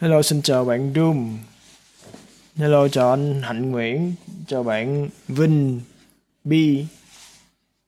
[0.00, 1.38] Hello, xin chào bạn Doom.
[2.56, 4.14] Hello, chào anh Hạnh Nguyễn.
[4.46, 5.80] Chào bạn Vinh
[6.44, 6.86] Bi.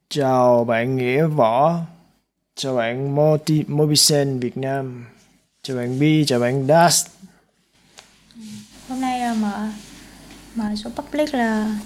[0.08, 1.80] Chào bạn Nghĩa Võ.
[2.56, 5.06] Chào bạn Moti Mobisen Việt Nam.
[5.62, 7.06] Chào bạn Bi, chào bạn Das.
[8.88, 9.68] hôm nay là mở
[10.54, 11.78] mở số public là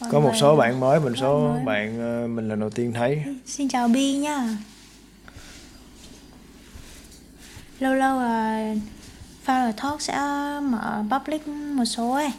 [0.00, 1.64] mọi Có một số bạn mới, một số mới.
[1.64, 3.22] bạn ờ, mình lần đầu tiên thấy.
[3.46, 4.56] xin chào bi nhá
[7.80, 8.74] lâu lâu là
[9.48, 10.14] Founder Talk sẽ
[10.62, 12.30] mở public một số ấy.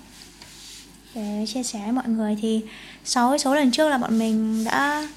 [1.15, 2.61] Để chia sẻ với mọi người thì
[3.05, 5.07] sáu số lần trước là bọn mình đã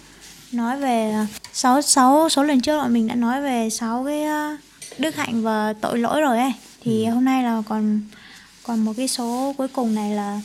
[0.52, 4.56] nói về sáu sáu số lần trước bọn mình đã nói về sáu cái ờ,
[4.98, 6.52] đức hạnh và tội lỗi rồi ấy.
[6.80, 8.01] Thì hôm nay là còn
[8.62, 10.40] còn một cái số cuối cùng này là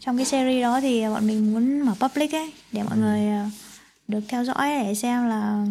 [0.00, 3.44] trong cái series đó thì bọn mình muốn mở public ấy để mọi người ờ,
[4.08, 5.66] được theo dõi để xem là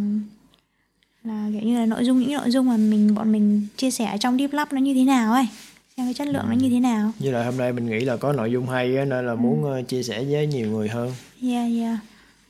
[1.23, 4.17] là kiểu như là nội dung những nội dung mà mình bọn mình chia sẻ
[4.19, 5.45] trong Deep Lab nó như thế nào ấy
[5.97, 8.17] xem cái chất lượng nó như thế nào Với lại hôm nay mình nghĩ là
[8.17, 11.13] có nội dung hay á, nên là muốn ờ, chia sẻ với nhiều người hơn.
[11.41, 11.97] Yeah, yeah.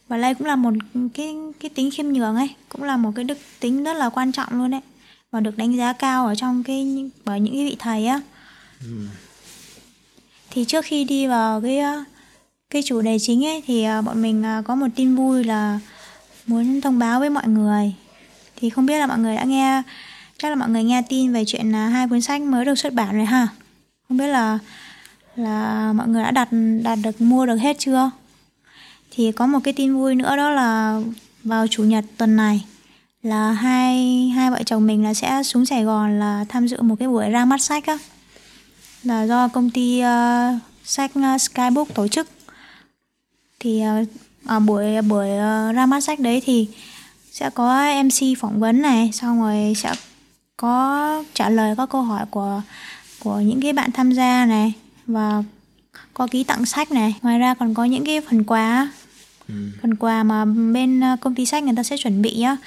[0.07, 0.73] Và đây cũng là một
[1.13, 4.31] cái cái tính khiêm nhường ấy, cũng là một cái đức tính rất là quan
[4.31, 4.81] trọng luôn đấy.
[5.31, 8.21] Và được đánh giá cao ở trong cái bởi những cái vị thầy á.
[10.49, 12.03] Thì trước khi đi vào cái ờ,
[12.69, 15.79] cái chủ đề chính ấy thì ờ, bọn mình có một tin vui là
[16.47, 17.93] muốn thông báo với mọi người.
[18.61, 19.83] Thì không biết là mọi người đã nghe
[20.37, 22.93] chắc là mọi người nghe tin về chuyện là hai cuốn sách mới được xuất
[22.93, 23.47] bản rồi ha.
[24.07, 24.59] Không biết là
[25.35, 26.49] là mọi người đã đặt
[26.83, 28.11] đặt được mua được hết chưa?
[29.11, 31.01] thì có một cái tin vui nữa đó là
[31.43, 32.65] vào chủ nhật tuần này
[33.23, 36.95] là hai hai vợ chồng mình là sẽ xuống Sài Gòn là tham dự một
[36.99, 37.97] cái buổi ra mắt sách á
[39.03, 42.27] là do công ty uh, sách ờ, Skybook tổ chức
[43.59, 44.07] thì uh,
[44.45, 46.67] ở buổi buổi uh, ra mắt sách đấy thì
[47.31, 49.93] sẽ có MC phỏng vấn này xong rồi sẽ
[50.57, 52.61] có trả lời các câu hỏi của
[53.19, 54.73] của những cái bạn tham gia này
[55.07, 55.43] và
[56.13, 57.15] có ký tặng sách này.
[57.21, 58.91] Ngoài ra còn có những cái phần quà.
[59.81, 62.57] Phần quà mà bên ờ, công ty sách người ta sẽ chuẩn bị á.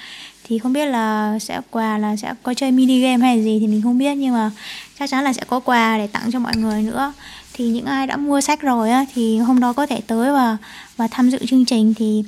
[0.44, 3.66] Thì không biết là sẽ quà là sẽ có chơi mini game hay gì thì
[3.66, 4.50] mình không biết nhưng mà
[4.98, 7.12] chắc chắn là sẽ có quà để tặng cho mọi người nữa.
[7.52, 10.56] Thì những ai đã mua sách rồi á thì hôm đó có thể tới và
[10.96, 12.24] và tham dự chương trình thì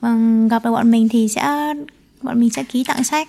[0.00, 1.74] vâng, gặp được bọn mình thì sẽ
[2.22, 3.28] bọn mình sẽ ký tặng sách.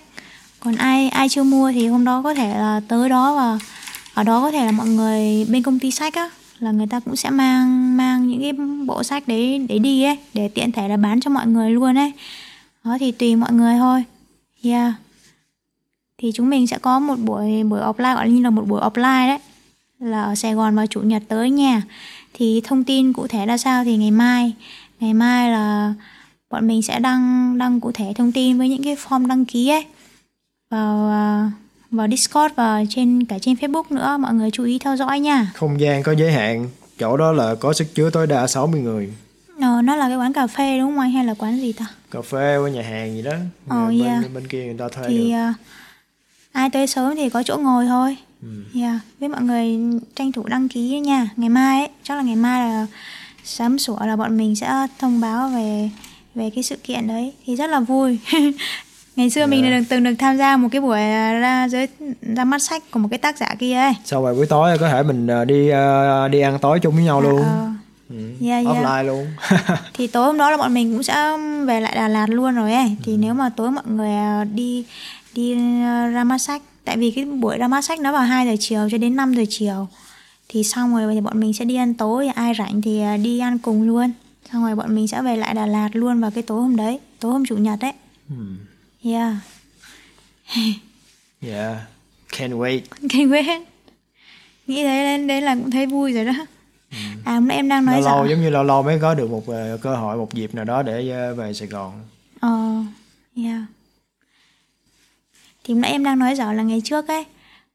[0.60, 3.58] Còn ai ai chưa mua thì hôm đó có thể là tới đó và
[4.14, 7.00] ở đó có thể là mọi người bên công ty sách á là người ta
[7.00, 8.52] cũng sẽ mang mang những cái
[8.86, 11.98] bộ sách đấy để đi ấy để tiện thể là bán cho mọi người luôn
[11.98, 12.12] ấy.
[12.84, 14.04] Đó thì tùy mọi người thôi.
[14.62, 14.92] Yeah.
[16.18, 19.28] Thì chúng mình sẽ có một buổi buổi offline gọi như là một buổi offline
[19.28, 19.38] đấy
[20.00, 21.82] là ở Sài Gòn vào chủ nhật tới nha.
[22.34, 24.52] Thì thông tin cụ thể là sao thì ngày mai
[25.00, 25.94] ngày mai là
[26.52, 29.68] bọn mình sẽ đăng đăng cụ thể thông tin với những cái form đăng ký
[29.68, 29.84] ấy
[30.70, 31.50] vào à,
[31.90, 35.52] vào Discord và trên cả trên Facebook nữa mọi người chú ý theo dõi nha
[35.54, 36.68] Không gian có giới hạn,
[36.98, 39.12] chỗ đó là có sức chứa tối đa 60 người.
[39.60, 41.86] Ờ, nó là cái quán cà phê đúng không anh hay là quán gì ta?
[42.10, 43.32] Cà phê với nhà hàng gì đó.
[43.68, 44.24] Ồ, bên, yeah.
[44.34, 45.36] bên kia người ta thuê Thì được.
[45.36, 45.52] ờ,
[46.52, 48.16] ai tới sớm thì có chỗ ngồi thôi.
[48.74, 48.96] Yeah.
[49.20, 49.78] Với mọi người
[50.16, 51.28] tranh thủ đăng ký nha.
[51.36, 52.86] Ngày mai ấy, chắc là ngày mai là
[53.44, 55.90] sớm sủa là bọn mình sẽ thông báo về
[56.34, 58.18] về cái sự kiện đấy thì rất là vui.
[59.16, 59.80] Ngày xưa mình Yeah.
[59.80, 61.88] được từng được tham gia một cái buổi ờ, ra giới
[62.36, 63.92] ra mắt sách của một cái tác giả kia ấy.
[64.04, 67.04] Sau rồi buổi tối có thể mình ờ, đi ờ, đi ăn tối chung với
[67.04, 67.42] nhau luôn.
[67.42, 67.68] Ờ,
[68.10, 68.16] Ừ.
[68.46, 68.76] yeah, yeah.
[68.76, 69.26] Offline luôn.
[69.94, 72.72] thì tối hôm đó là bọn mình cũng sẽ về lại Đà Lạt luôn rồi
[72.72, 74.84] ấy thì nếu mà tối mọi người à, đi
[75.34, 78.46] đi à, ra mắt sách tại vì cái buổi ra mắt sách nó vào 2
[78.46, 79.88] giờ chiều cho đến 5 giờ chiều
[80.48, 83.38] thì xong rồi thì bọn mình sẽ đi ăn tối ai rảnh thì à, đi
[83.38, 84.10] ăn cùng luôn
[84.52, 86.98] xong rồi bọn mình sẽ về lại Đà Lạt luôn vào cái tối hôm đấy
[87.20, 87.92] tối hôm chủ nhật đấy
[88.30, 88.36] Ừ.
[89.10, 89.34] yeah
[91.42, 91.76] Yeah.
[92.32, 92.80] Can't wait.
[93.02, 93.60] can't wait
[94.66, 96.32] nghĩ đấy đấy, đấy là cũng thấy vui rồi đó
[97.24, 99.14] à hôm nãy em đang nói lâu lâu rằng giống như lâu lâu mới có
[99.14, 101.92] được một ờ, cơ hội một dịp nào đó để ờ, về Sài Gòn.
[102.40, 102.82] Ờ,
[103.36, 103.60] yeah.
[105.64, 107.24] Thì nãy em đang nói rõ là ngày trước ấy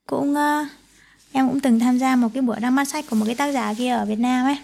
[0.05, 0.65] cũng ờ,
[1.31, 3.51] em cũng từng tham gia một cái buổi ra mắt sách của một cái tác
[3.51, 4.57] giả kia ở Việt Nam ấy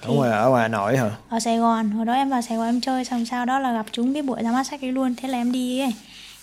[0.00, 1.10] Ở ngoài ở ngoài Hà Nội hả?
[1.28, 1.90] ở Sài Gòn.
[1.90, 4.22] Hồi đó em vào Sài Gòn em chơi xong sau đó là gặp chúng cái
[4.22, 5.14] buổi ra mắt sách ấy luôn.
[5.16, 5.94] Thế là em đi ấy.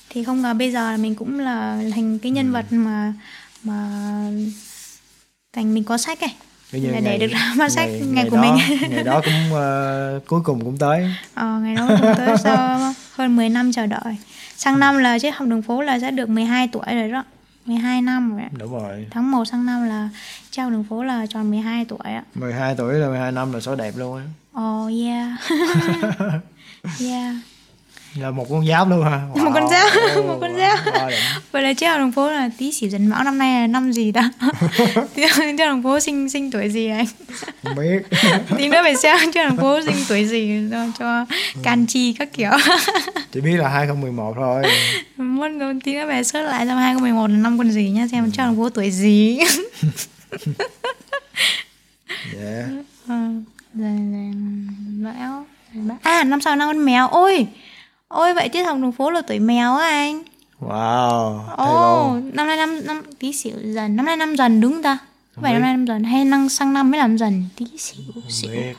[0.09, 3.13] Thì không ngờ bây giờ là mình cũng là thành cái nhân vật mà
[3.63, 3.89] mà
[5.53, 6.31] thành mình có sách ấy.
[6.71, 8.79] Để ngày- được ra mắt sách ngày của đó, mình.
[8.89, 11.09] ngày đó cũng ờ, cuối cùng cũng tới.
[11.33, 12.79] Ờ, ngày đó cũng tới sau
[13.15, 14.15] hơn 10 năm chờ đợi.
[14.57, 17.23] Sang năm là chiếc học đường phố là sẽ được 12 tuổi rồi đó
[17.65, 18.49] 12 năm rồi ạ.
[18.59, 19.07] Đúng rồi.
[19.11, 20.09] tháng 1 sang năm là
[20.51, 23.75] trao đường phố là tròn 12 tuổi ạ 12 tuổi là 12 năm là số
[23.75, 24.25] đẹp luôn á.
[24.61, 25.31] oh yeah
[26.99, 27.35] yeah
[28.15, 30.23] là một con giáp luôn ha Một con giáp, Wow.
[30.27, 30.79] một con giáp.
[30.85, 31.11] Wow.
[31.51, 34.11] Vậy là trước đường phố là tí xỉu dần mão năm nay là năm gì
[34.11, 34.31] ta?
[35.15, 37.05] trước đường phố sinh sinh tuổi gì anh?
[37.63, 37.99] không biết
[38.57, 41.25] Tí nữa phải xem trước đường phố sinh tuổi gì cho, cho
[41.63, 42.51] can chi các kiểu.
[43.33, 44.63] chỉ biết là 2011 thôi
[45.17, 48.43] Muốn tí nữa về search lại năm 2011 là năm con gì nhá xem trước
[48.45, 49.39] đường phố tuổi gì.
[52.33, 52.67] dạ
[53.07, 53.15] Ờ,
[53.73, 53.91] rồi
[55.03, 55.13] rồi
[56.01, 57.47] à năm sau năm con mèo ôi
[58.07, 60.23] ôi vậy tiết học đường phố là tuổi mèo á anh.
[60.61, 63.95] Wow ồ luôn năm nay năm năm tí xỉu dần.
[63.95, 64.97] Năm nay năm dần đúng không ta?
[65.35, 67.45] Có phải năm nay năm dần hay năng sang năm mới làm dần.
[67.55, 68.73] Tí xỉu không xỉu biết.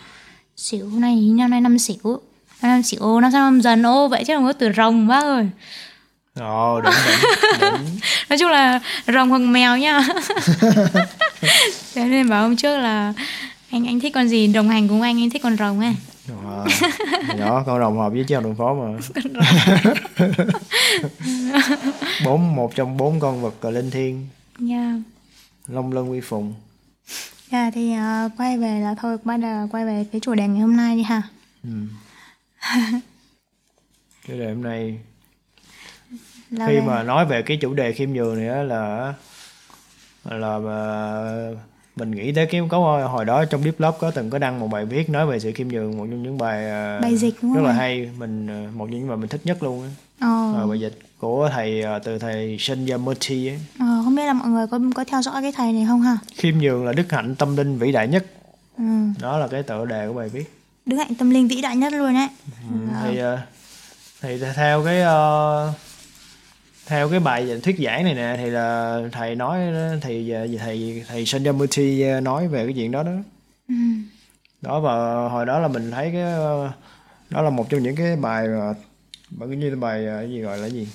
[0.56, 2.20] Xỉu này năm nay năm xỉu
[2.62, 3.82] năm nay xỉu năm sau năm dần.
[3.86, 5.48] Ô vậy chứ không có từ rồng bác ơi.
[6.40, 6.92] Ồ đỉnh
[7.60, 10.00] đỉnh đỉnh nói chung là rồng hoặc mèo nhá
[11.94, 13.12] thế nên bảo hôm trước là
[13.70, 14.46] anh anh thích con gì?
[14.46, 15.94] Đồng hành cùng anh anh thích con rồng ấy
[16.28, 16.66] Wow.
[17.36, 18.98] nhỏ con đồng hợp với chiếc đường phố mà
[22.24, 24.26] bốn một trong bốn con vật linh thiên
[24.58, 24.94] nha
[25.68, 26.54] long lân uy phụng
[27.52, 30.60] Dạ thì ờ, quay về là thôi bắt đầu quay về cái chủ đề ngày
[30.60, 31.22] hôm nay đi ha.
[31.64, 31.70] ừ.
[34.28, 34.98] cái đề hôm nay
[36.50, 39.14] Là khi về- mà nói về cái chủ đề khiêm nhường này á là
[40.24, 40.80] là mà
[41.96, 44.68] mình nghĩ tới cái có hồi đó trong deep love có từng có đăng một
[44.70, 47.52] bài viết nói về sự khiêm nhường một trong những bài à, Bài dịch đúng
[47.52, 49.88] rất không là hay mình à, một trong những bài mình thích nhất luôn á
[50.20, 53.60] Ờ, Ờ, bài dịch của thầy à, từ thầy Sanyamurti ấy.
[53.78, 56.18] ờ, không biết là mọi người có có theo dõi cái thầy này không ha?
[56.36, 58.26] khiêm nhường là đức hạnh tâm linh vĩ đại nhất
[58.78, 58.84] Ừ.
[59.20, 60.52] đó là cái tựa đề của bài viết
[60.86, 62.28] Đức hạnh tâm linh vĩ đại nhất luôn đấy.
[62.70, 63.38] Ừ, thì à,
[64.20, 65.72] thì theo cái ờ,
[66.86, 69.60] theo cái bài thuyết giảng này nè thì là thầy nói
[70.02, 73.12] thì ờ, thầy thầy Sanyamurti ờ, nói về cái chuyện đó đó
[73.68, 73.74] Ừ.
[74.62, 74.92] đó và
[75.28, 76.70] hồi đó là mình thấy cái ờ,
[77.30, 78.74] đó là một trong những cái bài mà
[79.30, 80.88] bởi như bài cái gì gọi là gì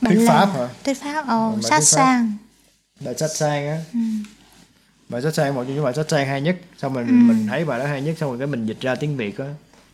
[0.00, 2.32] Bản thuyết pháp hả Thuyết pháp, ờ, Bài sát sang.
[3.00, 3.98] bài sách sang á Ừ.
[5.08, 7.32] bài sách sang một trong những bài sách sang hay nhất xong mình Ừ.
[7.34, 9.46] mình thấy bài đó hay nhất xong rồi cái mình dịch ra tiếng việt á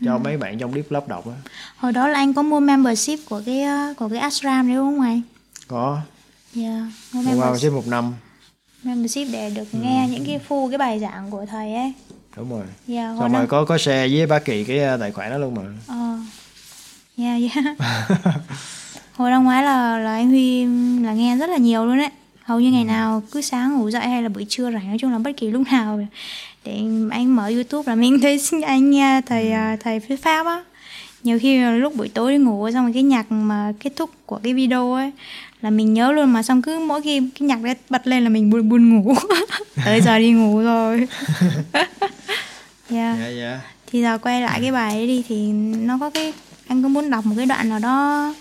[0.05, 1.35] cho mấy bạn trong deep love đọc á
[1.77, 4.97] Hồi đó là anh có mua membership của cái ờ, của cái ashram đấy đúng
[4.97, 5.21] không anh?
[5.69, 5.99] có
[6.57, 6.83] Yeah,
[7.13, 8.13] mua một membership, một năm
[8.83, 9.79] membership để được Ừ.
[9.79, 11.93] nghe những cái full cái bài giảng của thầy ấy.
[12.37, 14.97] đúng rồi Yeah, hồi xong năm rồi có có share với bác kỳ cái ờ,
[14.97, 16.19] tài khoản đó luôn mà Ờ.
[17.17, 17.77] Yeah, yeah.
[19.13, 20.65] Hồi năm ngoái là là anh Huy
[21.05, 22.11] là nghe rất là nhiều luôn đấy.
[22.45, 22.73] Hầu như Ừ.
[22.73, 25.31] ngày nào cứ sáng ngủ dậy hay là buổi trưa rảnh nói chung là bất
[25.37, 26.07] kỳ lúc nào
[26.65, 26.81] để
[27.11, 29.53] anh mở YouTube là mình thấy anh nghe thầy Ừ.
[29.53, 30.63] à, thầy thuyết pháp á.
[31.23, 34.41] Nhiều khi lúc buổi tối đi ngủ xong rồi cái nhạc mà kết thúc của
[34.43, 35.11] cái video ấy
[35.61, 38.29] là mình nhớ luôn mà xong cứ mỗi khi cái nhạc đấy bật lên là
[38.29, 39.15] mình buồn buồn ngủ.
[39.85, 41.07] Tới giờ đi ngủ rồi.
[42.91, 45.53] yeah dạ dạ thì giờ quay lại cái bài ấy đi thì
[45.87, 46.33] nó có cái
[46.69, 48.35] anh có muốn đọc một cái đoạn nào đó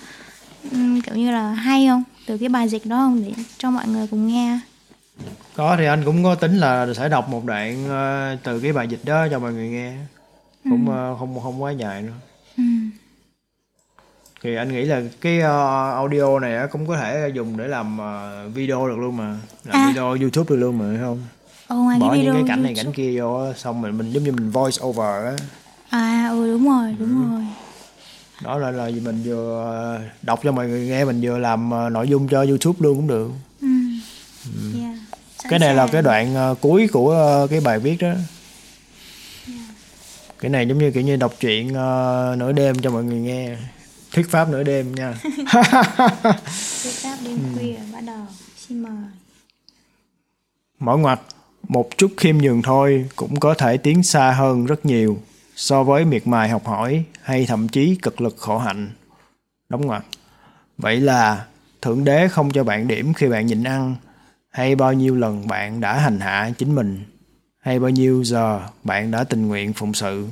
[0.71, 3.87] ừm, kiểu như là hay không từ cái bài dịch đó không để cho mọi
[3.87, 4.59] người cùng nghe
[5.55, 8.87] có thì anh cũng có tính là sẽ đọc một đoạn ờ, từ cái bài
[8.87, 9.93] dịch đó cho mọi người nghe.
[10.63, 12.13] Cũng ờ, không không quá dài nữa.
[12.57, 12.63] Ừ.
[14.41, 17.97] thì anh nghĩ là cái ờ, audio này cũng có thể dùng để làm
[18.53, 19.37] video được luôn mà.
[19.65, 19.87] Làm À.
[19.87, 21.21] video youtube được luôn mà thấy không?
[21.67, 24.11] Ồ, ngoài bỏ cái những video cái cảnh này cảnh kia vô xong mình mình
[24.11, 25.35] giống như mình voice over á.
[25.89, 27.43] À ừ đúng rồi đúng rồi.
[28.43, 32.27] Đó là là mình vừa đọc cho mọi người nghe mình vừa làm nội dung
[32.27, 33.29] cho youtube luôn cũng được.
[33.61, 33.67] Ừ.
[34.81, 34.82] yeah.
[35.43, 38.13] Sẵn cái này là cái đoạn ờ, cuối của ờ, cái bài viết đó.
[40.39, 43.55] Cái này giống như kiểu như đọc truyện ờ, nửa đêm cho mọi người nghe.
[44.11, 45.13] Thuyết pháp nửa đêm nha.
[46.83, 48.25] Thuyết pháp đêm khuya bắt đầu.
[48.57, 48.91] Xin mời.
[50.79, 51.19] Mở ngoặt
[51.67, 55.17] một chút khiêm nhường thôi cũng có thể tiến xa hơn rất nhiều
[55.55, 58.89] so với miệt mài học hỏi hay thậm chí cực lực khổ hạnh.
[59.69, 60.03] Đóng ngoặt.
[60.77, 61.45] Vậy là
[61.81, 63.95] thượng đế không cho bạn điểm khi bạn nhịn ăn
[64.53, 67.03] hay bao nhiêu lần bạn đã hành hạ chính mình?
[67.59, 70.27] Hay bao nhiêu giờ bạn đã tình nguyện phụng sự?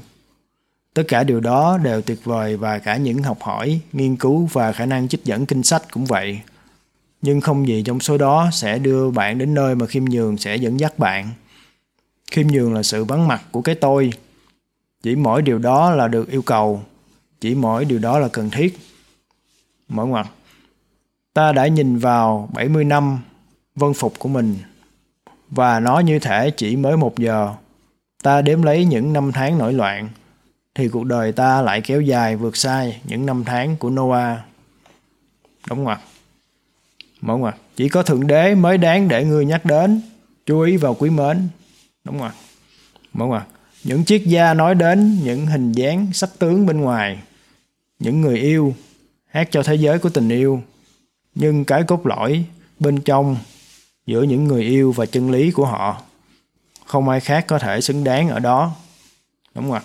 [0.93, 4.71] Tất cả điều đó đều tuyệt vời và cả những học hỏi, nghiên cứu và
[4.71, 6.41] khả năng trích dẫn kinh sách cũng vậy.
[7.21, 10.55] Nhưng không gì trong số đó sẽ đưa bạn đến nơi mà khiêm nhường sẽ
[10.55, 11.29] dẫn dắt bạn.
[12.31, 14.11] Khiêm nhường là sự vắng mặt của cái tôi.
[15.03, 16.83] Chỉ mỗi điều đó là được yêu cầu.
[17.41, 18.79] Chỉ mỗi điều đó là cần thiết.
[19.89, 20.27] Mở ngoặt
[21.33, 23.19] ta đã nhìn vào 70 năm
[23.75, 24.57] vân phục của mình.
[25.49, 27.53] Và nó như thể chỉ mới một giờ,
[28.23, 30.09] ta đếm lấy những năm tháng nổi loạn,
[30.75, 34.39] thì cuộc đời ta lại kéo dài vượt xa những năm tháng của Noah
[35.67, 36.01] đóng ngoặc.
[37.21, 37.55] Mở ngoặc.
[37.75, 40.01] Chỉ có thượng đế mới đáng để ngươi nhắc đến.
[40.45, 41.47] Chú ý vào quý mến.
[42.03, 42.35] Đóng ngoặc.
[43.13, 43.47] Mở ngoặc.
[43.83, 47.19] Những chiếc da nói đến những hình dáng sắc tướng bên ngoài,
[47.99, 48.75] những người yêu
[49.27, 50.61] hát cho thế giới của tình yêu.
[51.35, 52.45] Nhưng cái cốt lõi
[52.79, 53.37] bên trong
[54.11, 56.01] giữa những người yêu và chân lý của họ.
[56.85, 58.75] Không ai khác có thể xứng đáng ở đó.
[59.55, 59.81] Đúng không ạ?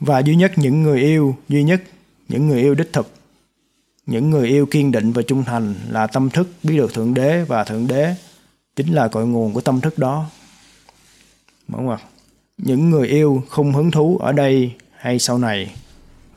[0.00, 1.82] Và duy nhất những người yêu, duy nhất
[2.28, 3.12] những người yêu đích thực,
[4.06, 7.44] những người yêu kiên định và trung thành là tâm thức biết được thượng đế
[7.44, 8.14] và thượng đế
[8.76, 10.26] chính là cội nguồn của tâm thức đó.
[11.68, 11.98] Đúng không ạ?
[12.58, 15.74] Những người yêu không hứng thú ở đây hay sau này,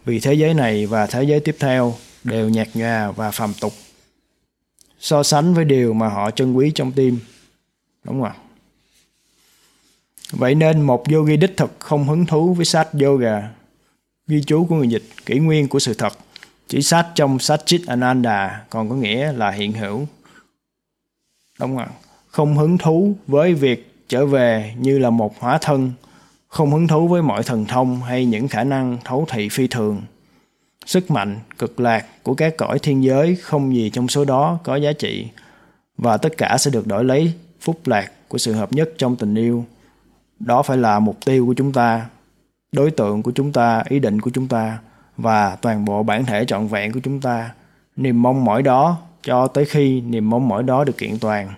[0.05, 3.73] vì thế giới này và thế giới tiếp theo đều nhạt nhòa và phàm tục
[5.01, 7.19] so sánh với điều mà họ trân quý trong tim.
[8.03, 8.31] Đúng không
[10.31, 13.49] vậy nên một yogi đích thực không hứng thú với sách yoga,
[14.27, 16.13] ghi chú của người dịch, kỷ nguyên của sự thật.
[16.67, 20.07] Chỉ sách trong sách Chit Ananda còn có nghĩa là hiện hữu.
[21.59, 21.87] Đúng không
[22.27, 25.91] không hứng thú với việc trở về như là một hóa thân,
[26.47, 30.01] không hứng thú với mọi thần thông hay những khả năng thấu thị phi thường
[30.85, 34.75] sức mạnh, cực lạc của các cõi thiên giới không gì trong số đó có
[34.75, 35.27] giá trị,
[35.97, 39.35] và tất cả sẽ được đổi lấy phúc lạc của sự hợp nhất trong tình
[39.35, 39.65] yêu.
[40.39, 42.05] Đó phải là mục tiêu của chúng ta,
[42.71, 44.79] đối tượng của chúng ta, ý định của chúng ta,
[45.17, 47.51] và toàn bộ bản thể trọn vẹn của chúng ta.
[47.95, 51.49] Niềm mong mỏi đó cho tới khi niềm mong mỏi đó được kiện toàn,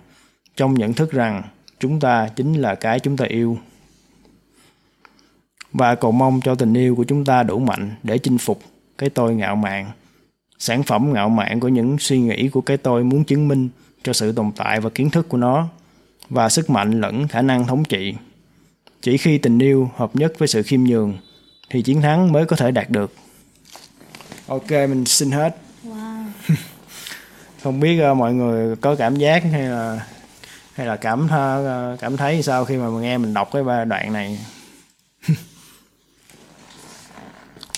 [0.56, 1.42] trong nhận thức rằng
[1.80, 3.58] chúng ta chính là cái chúng ta yêu.
[5.72, 8.60] Và cầu mong cho tình yêu của chúng ta đủ mạnh để chinh phục
[8.98, 9.90] cái tôi ngạo mạn.
[10.58, 13.68] Sản phẩm ngạo mạn của những suy nghĩ của cái tôi muốn chứng minh
[14.02, 15.68] cho sự tồn tại và kiến thức của nó
[16.28, 18.14] và sức mạnh lẫn khả năng thống trị.
[19.02, 21.18] Chỉ khi tình yêu hợp nhất với sự khiêm nhường
[21.70, 23.14] thì chiến thắng mới có thể đạt được.
[24.46, 25.56] Ok mình xin hết.
[25.84, 26.24] Wow.
[27.62, 30.06] Không biết uh, mọi người có cảm giác hay là
[30.72, 33.62] hay là cảm tha, uh, cảm thấy sao khi mà mình nghe mình đọc cái
[33.86, 34.38] đoạn này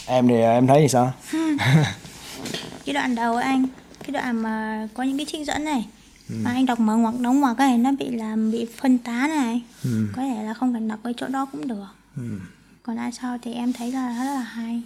[0.07, 1.13] em thì em thấy thì sao?
[2.85, 3.67] Cái đoạn đầu anh
[4.07, 5.87] cái đoạn mà có những cái trích dẫn này
[6.29, 9.63] mà anh đọc mở ngoặc đóng ngoặc ấy nó bị làm bị phân tán này.
[9.85, 10.07] Ừ.
[10.17, 11.87] có thể là không cần đọc cái chỗ đó cũng được.
[12.17, 12.23] Ừ.
[12.83, 14.83] còn ai sau thì em thấy là rất là hay.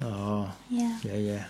[0.00, 0.46] Ồ,
[0.78, 0.92] yeah.
[1.04, 1.44] dạ dạ.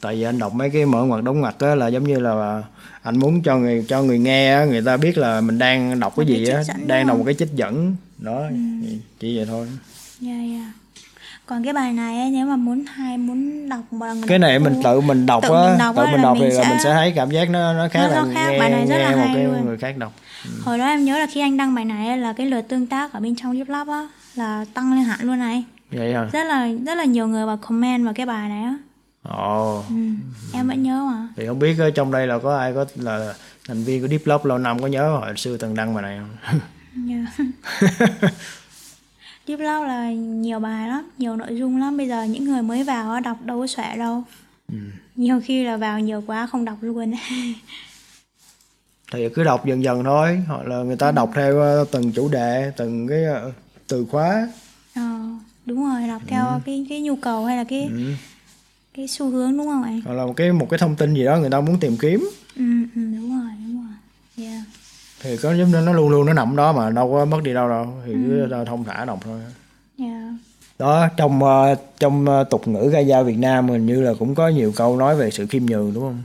[0.00, 2.62] Tại vì anh đọc mấy cái mở ngoặc đóng ngoặc á là giống như là
[3.02, 6.12] anh muốn cho người cho người nghe á, người ta biết là mình đang đọc
[6.16, 7.96] cái Một gì á đang đọc một cái trích dẫn.
[8.18, 8.42] Đó
[9.18, 9.68] chỉ vậy thôi
[10.22, 10.64] Yeah, yeah.
[11.46, 14.58] còn cái bài này ấy, nếu mà muốn hay muốn đọc một lần cái này
[14.58, 16.62] mình tự mình đọc tự á mình đọc tự á mình đọc thì mình là
[16.64, 18.70] sẽ- mình sẽ thấy cảm giác nó nó khác Nó- là nó khác, nghe, bài
[18.70, 19.64] này rất là nghe một hay cái luôn.
[19.66, 20.12] người khác đọc
[20.64, 23.12] hồi đó em nhớ là khi anh đăng bài này là cái lượt tương tác
[23.12, 26.44] ở bên trong Deep Lab á là tăng lên hẳn luôn này vậy hả rất
[26.44, 28.74] là rất là nhiều người vào comment vào cái bài này á
[29.22, 29.94] ồ ừ.
[30.54, 33.34] em vẫn nhớ mà thì không biết ở trong đây là có ai có là
[33.68, 36.18] thành viên của Deep Love lâu năm có nhớ hồi xưa từng đăng bài này
[36.18, 36.60] không
[37.08, 37.24] Yeah.
[39.50, 41.96] Deep Love là nhiều bài lắm, nhiều nội dung lắm.
[41.96, 44.22] Bây giờ những người mới vào đọc đâu có xuể đâu.
[44.68, 44.78] Ừ.
[45.16, 47.12] Nhiều khi là vào nhiều quá không đọc luôn.
[49.12, 52.28] thì cứ đọc dần dần thôi hoặc là người ta đọc theo ờ, từng chủ
[52.28, 53.52] đề từng cái ờ,
[53.88, 54.48] từ khóa
[54.94, 55.20] ờ,
[55.66, 58.14] đúng rồi, đọc theo cái cái nhu cầu hay là cái ừ.
[58.94, 60.00] cái xu hướng đúng không anh?
[60.04, 62.30] hoặc là một cái một cái thông tin gì đó người ta muốn tìm kiếm
[62.56, 62.64] Ừ,
[62.94, 63.94] ừ, đúng rồi, đúng rồi.
[64.46, 64.62] Yeah.
[65.22, 67.54] Thì có giống như nó luôn luôn nó nằm đó mà đâu có mất đi
[67.54, 69.40] đâu đâu thì cứ thông thả đọc thôi.
[69.98, 70.22] Yeah.
[70.78, 74.34] đó trong ờ, trong ờ, tục ngữ ca dao Việt Nam hình như là cũng
[74.34, 76.22] có nhiều câu nói về sự khiêm nhường đúng không?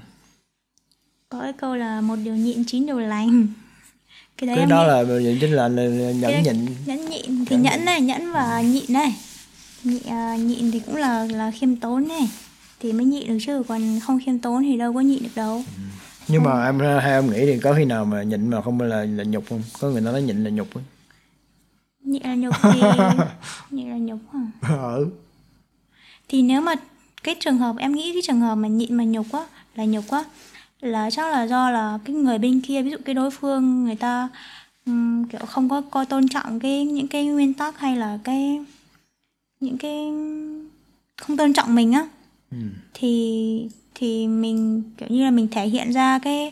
[1.30, 3.48] Có cái câu là một điều nhịn chín điều lành.
[4.38, 6.66] Cái đấy cái đó nghĩ- là là chính là, nhẫn cái- nhịn.
[6.86, 9.16] nhẫn nhịn thì nhẫn này nhẫn và nhịn này.
[9.84, 12.30] Nhịn, à, nhịn thì cũng là là khiêm tốn này.
[12.80, 15.64] Thì mới nhịn được chứ còn không khiêm tốn thì đâu có nhịn được đâu
[16.28, 19.06] nhưng mà em hay em nghĩ thì có khi nào mà nhịn mà không là
[19.06, 20.84] là nhục không có người ta nói nhịn là nhục ấy.
[22.04, 22.82] nhịn là nhục thì
[23.72, 24.20] nhịn là nhục
[24.62, 25.08] hả ừ.
[26.28, 26.76] thì nếu mà
[27.24, 30.10] cái trường hợp em nghĩ cái trường hợp mà nhịn mà nhục á là nhục
[30.12, 30.24] á
[30.82, 33.96] là chắc là do là cái người bên kia ví dụ cái đối phương người
[33.96, 34.30] ta
[34.86, 38.60] ừm, kiểu không có coi tôn trọng cái những cái nguyên tắc hay là cái
[39.60, 40.12] những cái
[41.18, 42.08] không tôn trọng mình á
[42.52, 42.58] Ừ.
[42.94, 46.52] thì thì mình, kiểu như là mình thể hiện ra cái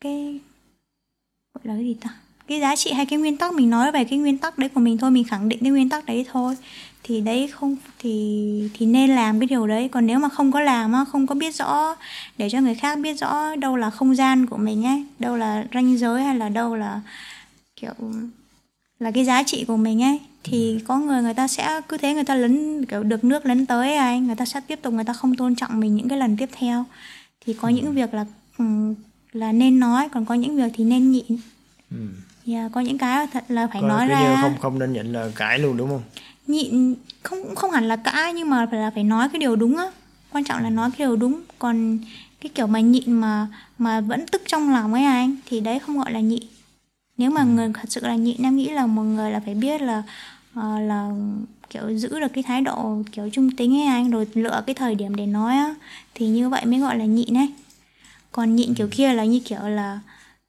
[0.00, 0.38] cái,
[1.54, 2.10] gọi là cái gì ta?
[2.48, 4.80] Cái giá trị hay cái nguyên tắc, mình nói về cái nguyên tắc đấy của
[4.80, 6.56] mình thôi, mình khẳng định cái nguyên tắc đấy thôi.
[7.02, 9.88] Thì đấy không, thì thì nên làm cái điều đấy.
[9.88, 11.96] Còn nếu mà không có làm á, không có biết rõ,
[12.38, 15.66] để cho người khác biết rõ đâu là không gian của mình ấy, đâu là
[15.74, 17.00] ranh giới hay là đâu là,
[17.76, 17.92] kiểu
[19.00, 22.14] là cái giá trị của mình ấy thì có người người ta sẽ cứ thế
[22.14, 25.04] người ta lấn kiểu được nước lấn tới ấy người ta sẽ tiếp tục người
[25.04, 26.84] ta không tôn trọng mình những cái lần tiếp theo.
[27.46, 28.24] Thì có những việc là
[28.58, 28.94] ừm,
[29.32, 31.24] là nên nói còn có những việc thì nên nhịn.
[31.90, 31.96] Ừ.
[32.46, 34.38] yeah, có những cái thật là phải Còn nói ra.
[34.42, 36.02] không không nên nhịn là cãi luôn đúng không?
[36.46, 39.76] Nhịn không không hẳn là cãi nhưng mà phải là phải nói cái điều đúng
[39.76, 39.86] á.
[40.32, 41.40] Quan trọng là nói cái điều đúng.
[41.58, 41.98] Còn
[42.40, 43.46] cái kiểu mà nhịn mà
[43.78, 46.42] mà vẫn tức trong lòng ấy anh thì đấy không gọi là nhịn
[47.18, 49.82] nếu mà người thật sự là nhịn em nghĩ là một người là phải biết
[49.82, 50.02] là
[50.54, 51.10] ờ, là
[51.70, 54.94] kiểu giữ được cái thái độ kiểu trung tính ấy anh rồi lựa cái thời
[54.94, 55.74] điểm để nói á
[56.14, 57.52] thì như vậy mới gọi là nhịn ấy.
[58.32, 60.00] Còn nhịn kiểu kia là như kiểu là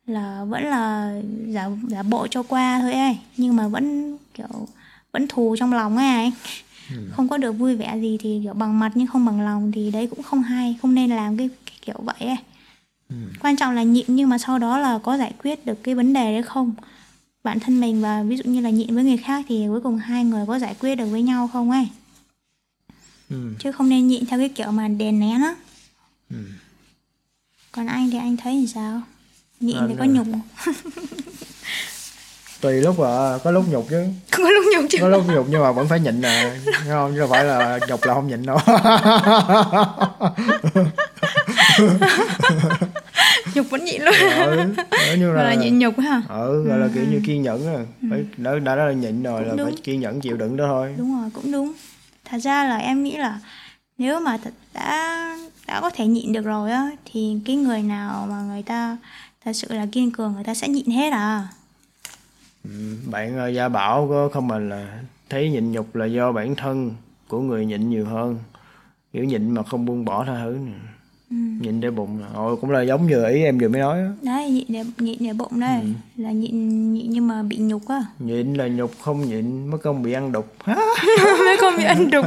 [0.08, 1.14] là vẫn là
[1.48, 4.68] giả giả bộ cho qua thôi ấy nhưng mà vẫn kiểu
[5.12, 6.32] vẫn thù trong lòng ấy anh.
[7.12, 9.92] Không có được vui vẻ gì thì kiểu bằng mặt nhưng không bằng lòng thì
[9.92, 12.38] đấy cũng không hay không nên làm cái, cái kiểu vậy ấy
[13.42, 16.14] quan trọng là nhịn nhưng mà sau đó là có giải quyết được cái vấn
[16.14, 16.74] đề đấy không?
[17.44, 19.98] Bản thân mình và ví dụ như là nhịn với người khác thì cuối cùng
[19.98, 21.88] hai người có giải quyết được với nhau không ấy?
[23.30, 23.54] Ừ.
[23.60, 25.56] chứ không nên nhịn theo cái kiểu mà đèn nén á.
[26.30, 26.38] Ừ.
[27.72, 29.02] còn anh thì anh thấy thì sao?
[29.60, 30.08] Nhịn Anh thì có à.
[30.08, 30.28] nhục.
[30.56, 30.74] Không
[32.62, 34.04] tùy lúc à có lúc nhục chứ.
[34.32, 34.98] Không có lúc nhục chứ.
[35.02, 36.56] Có lúc nhục nhưng mà vẫn phải nhịn nè.
[36.66, 37.14] Thấy không?
[37.16, 38.58] Chứ phải là nhục là không nhịn đâu
[43.60, 44.14] nhục vẫn nhịn luôn.
[44.46, 44.74] Ừ,
[45.08, 47.68] nếu như gọi là là nhịn nhục ha ừ gọi là kiểu như kiên nhẫn
[47.68, 47.80] á.
[48.10, 49.82] Phải đã, đã là nhịn rồi là Cũng phải đúng.
[49.82, 50.96] kiên nhẫn chịu đựng đó thôi.
[50.98, 51.74] Đúng rồi cũng đúng.
[52.26, 53.40] Thật ra là em nghĩ là
[53.98, 55.26] nếu mà thật đã
[55.68, 58.98] đã có thể nhịn được rồi á thì cái người nào mà người ta
[59.46, 61.48] thật sự là kiên cường người ta sẽ nhịn hết à.
[62.64, 62.70] Ừ,
[63.06, 65.00] bạn uh, gia bảo có comment là
[65.30, 66.92] thấy nhịn nhục là do bản thân
[67.28, 68.38] của người nhịn nhiều hơn.
[69.14, 70.72] Kiểu nhịn mà không buông bỏ tha thứ nè
[71.32, 71.36] ừ.
[71.62, 74.10] nhịn để bụng là ồ cũng là giống như ý em vừa mới nói á.
[74.22, 75.88] Đấy nhịn để nhịn để bụng đây Ừ.
[76.24, 78.04] là nhịn nhịn nhưng mà bị nhục á.
[78.20, 80.54] Nhịn là nhục không nhịn mất công bị ăn đục.
[81.46, 82.26] Mấy con bị ăn đục.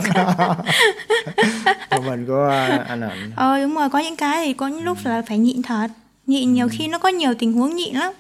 [1.91, 2.47] Comment của
[2.81, 5.39] uh, anh hạnh ờ đúng rồi có những cái thì có những lúc là phải
[5.39, 5.89] nhịn thật.
[6.27, 8.13] Nhịn nhiều khi nó có nhiều tình huống nhịn lắm.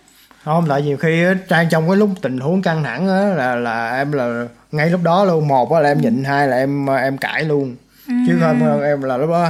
[0.44, 3.96] Không tại nhiều khi trang trong cái lúc tình huống căng thẳng á là là
[3.96, 5.48] em là ngay lúc đó luôn.
[5.48, 7.76] Một là em nhịn hai là em em cãi luôn.
[8.06, 9.48] Chứ không em là lúc đó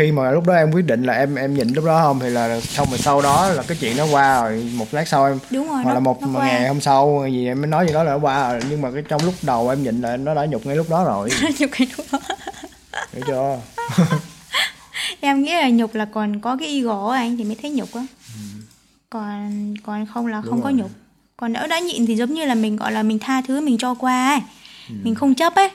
[0.00, 2.30] khi mà lúc đó em quyết định là em em nhịn lúc đó không thì
[2.30, 5.38] là xong rồi sau đó là cái chuyện nó qua rồi một lát sau em
[5.50, 7.92] đúng rồi hoặc nó, là một nó ngày hôm sau gì em mới nói gì
[7.92, 8.60] đó là nó qua rồi.
[8.70, 11.04] Nhưng mà cái trong lúc đầu em nhịn là nó đã nhục ngay lúc đó
[11.04, 11.28] rồi.
[11.58, 12.18] Nhục cái lúc đó.
[13.12, 13.60] Hiểu chưa?
[15.20, 18.06] Em nghĩ là nhục là còn có cái ego anh thì mới thấy nhục á.
[19.10, 20.78] Còn còn không là không có rồi.
[20.78, 20.90] nhục.
[21.36, 23.78] Còn đỡ đã nhịn thì giống như là mình gọi là mình tha thứ mình
[23.78, 24.40] cho qua ấy.
[25.02, 25.70] Mình không chấp ấy.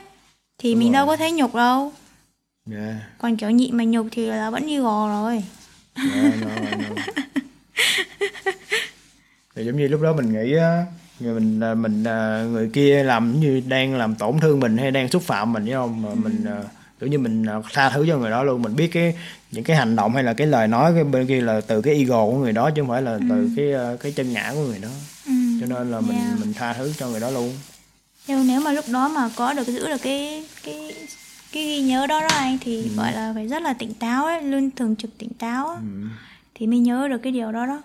[0.58, 1.16] Thì Đúng mình đâu rồi.
[1.16, 1.92] có thấy nhục đâu
[2.66, 3.00] dạ.
[3.18, 5.42] Còn kiểu nhịn mà nhục thì là vẫn ego rồi.
[5.96, 7.02] Dạ, no, no.
[9.56, 10.84] thì giống như lúc đó mình nghĩ á
[11.20, 15.08] người mình mình à, người kia làm như đang làm tổn thương mình hay đang
[15.08, 16.02] xúc phạm mình phải không?
[16.02, 16.62] Mà mình à,
[17.00, 18.62] kiểu như mình à, tha thứ cho người đó luôn.
[18.62, 19.14] Mình biết cái
[19.50, 21.94] những cái hành động hay là cái lời nói cái bên kia là từ cái
[21.94, 24.78] ego của người đó chứ không phải là từ cái cái chân ngã của người
[24.78, 24.88] đó.
[25.26, 25.32] Ừ.
[25.60, 26.40] cho nên là mình Yeah.
[26.40, 27.52] mình tha thứ cho người đó luôn.
[28.26, 30.85] Nhưng nếu mà lúc đó mà có được giữ được cái cái
[31.56, 34.42] cái ghi nhớ đó đó anh thì gọi là phải rất là tỉnh táo ấy
[34.42, 36.06] luôn thường trực tỉnh táo á, ừ.
[36.54, 37.82] thì mới nhớ được cái điều đó đó.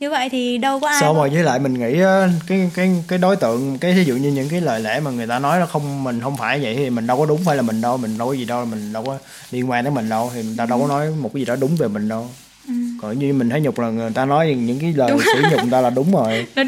[0.00, 3.04] Như vậy thì đâu có ai có- rồi với lại mình nghĩ á, cái cái
[3.08, 5.58] cái đối tượng cái ví dụ như những cái lời lẽ mà người ta nói
[5.60, 7.96] nó không mình không phải vậy thì mình đâu có đúng phải là mình đâu
[7.96, 9.18] mình đâu có gì đâu mình đâu có
[9.50, 11.56] liên quan tới mình đâu thì người ta đâu có nói một cái gì đó
[11.56, 12.28] đúng về mình đâu.
[12.68, 12.74] Ừ.
[13.02, 15.80] còn như mình thấy nhục là người ta nói những cái lời sử người ta
[15.80, 16.46] là đúng rồi.
[16.56, 16.66] Đúng.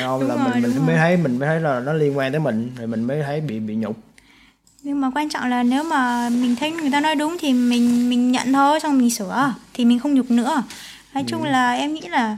[0.00, 0.20] Không?
[0.20, 0.96] Đúng là rồi, mình mình mới rồi.
[0.96, 3.58] thấy mình mới thấy là nó liên quan tới mình thì mình mới thấy bị
[3.60, 3.96] bị nhục
[4.86, 8.10] nhưng mà quan trọng là nếu mà mình thấy người ta nói đúng thì mình
[8.10, 10.62] mình nhận thôi xong mình sửa thì mình không nhục nữa.
[11.14, 11.48] Nói chung Ừ.
[11.48, 12.36] là em nghĩ là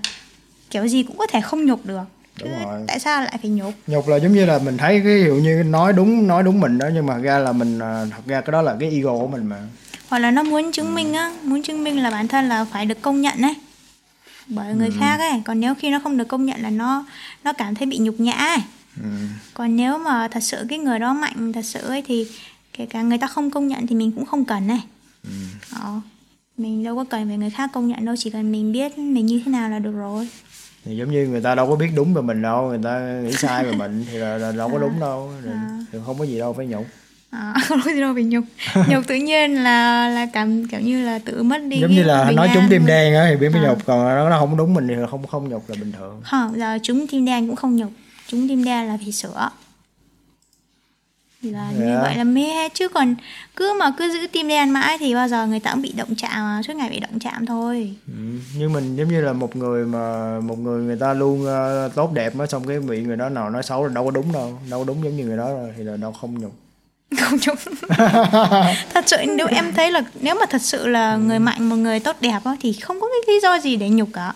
[0.70, 2.00] kiểu gì cũng có thể không nhục được
[2.38, 2.84] chứ rồi.
[2.86, 3.74] tại sao lại phải nhục?
[3.86, 6.78] Nhục là giống như là mình thấy cái dụ như nói đúng nói đúng mình
[6.78, 9.26] đó nhưng mà ra là mình à, thật ra cái đó là cái ego của
[9.28, 9.56] mình mà.
[10.08, 12.86] Hoặc là nó muốn chứng minh á muốn chứng minh là bản thân là phải
[12.86, 13.54] được công nhận ấy
[14.46, 15.42] bởi người khác ấy.
[15.44, 17.04] Còn nếu khi nó không được công nhận là nó
[17.44, 18.58] nó cảm thấy bị nhục nhã ấy
[19.02, 19.08] ừ.
[19.54, 22.26] còn nếu mà thật sự cái người đó mạnh thật sự ấy thì
[22.72, 24.80] kể cả người ta không công nhận thì mình cũng không cần này
[25.24, 25.30] Ừ.
[26.56, 29.26] Mình đâu có cần phải người khác công nhận đâu chỉ cần mình biết mình
[29.26, 30.28] như thế nào là được rồi
[30.84, 33.32] thì giống như người ta đâu có biết đúng về mình đâu người ta nghĩ
[33.32, 35.68] sai về mình thì là, là đâu có đúng đâu thì, À.
[35.92, 36.86] thì không có gì đâu phải nhục
[37.30, 38.44] à, không có gì đâu phải nhục
[38.88, 42.30] nhục tự nhiên là là cảm kiểu như là tự mất đi giống như là
[42.30, 43.68] nói trúng tim đen á thì biết phải À.
[43.68, 46.54] nhục còn nó, nó không đúng mình thì không không nhục là bình thường không
[46.58, 47.90] giờ chúng tim đen cũng không nhục
[48.28, 49.48] chúng tim đen là phải sửa
[51.42, 52.00] là như Dạ.
[52.02, 53.14] vậy là mê chứ còn
[53.56, 56.14] cứ mà cứ giữ tim đen mãi thì bao giờ người ta cũng bị động
[56.14, 57.94] chạm mà suốt ngày bị động chạm thôi.
[58.06, 58.12] Ừ.
[58.58, 62.12] nhưng mình giống như là một người mà một người người ta luôn ờ, tốt
[62.12, 64.58] đẹp á xong cái bị người đó nào nói xấu là đâu có đúng đâu
[64.70, 66.52] đâu có đúng giống như người đó rồi thì là đâu không nhục.
[67.20, 67.58] Không nhục.
[68.94, 72.00] Thật sự nếu em thấy là nếu mà thật sự là người mạnh một người
[72.00, 74.32] tốt đẹp á thì không có cái lý do gì để nhục cả.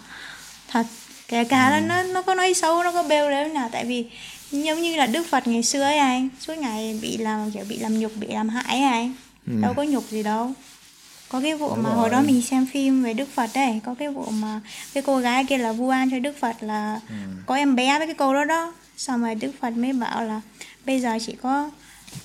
[0.68, 0.87] Thật
[1.32, 4.06] kể cả là nó nó có nói xấu nó có bêu đấy nào tại vì
[4.50, 7.78] giống như là Đức Phật ngày xưa ấy anh suốt ngày bị làm kiểu bị
[7.78, 9.14] làm nhục bị làm hại ấy anh
[9.46, 9.52] Ừ.
[9.62, 10.50] đâu có nhục gì đâu
[11.28, 11.98] có cái vụ Đúng mà rồi.
[11.98, 14.60] hồi đó mình xem phim về Đức Phật đấy có cái vụ mà
[14.94, 17.14] cái cô gái kia là vu oan cho Đức Phật là Ừ.
[17.46, 20.40] có em bé với cái cô đó đó xong rồi Đức Phật mới bảo là
[20.86, 21.70] bây giờ chỉ có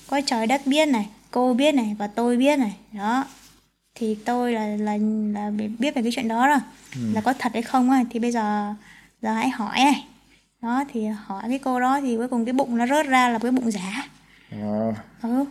[0.06, 3.24] có trời đất biết này cô biết này và tôi biết này đó
[3.94, 4.96] thì tôi là là
[5.34, 6.58] là biết về cái chuyện đó rồi
[6.94, 7.00] Ừ.
[7.14, 8.74] là có thật hay không á thì bây giờ
[9.22, 10.04] giờ hãy hỏi này.
[10.62, 13.38] Đó thì hỏi cái cô đó thì cuối cùng cái bụng nó rớt ra là
[13.38, 14.08] cái bụng giả.
[14.50, 14.92] Ờ.
[15.22, 15.44] ừ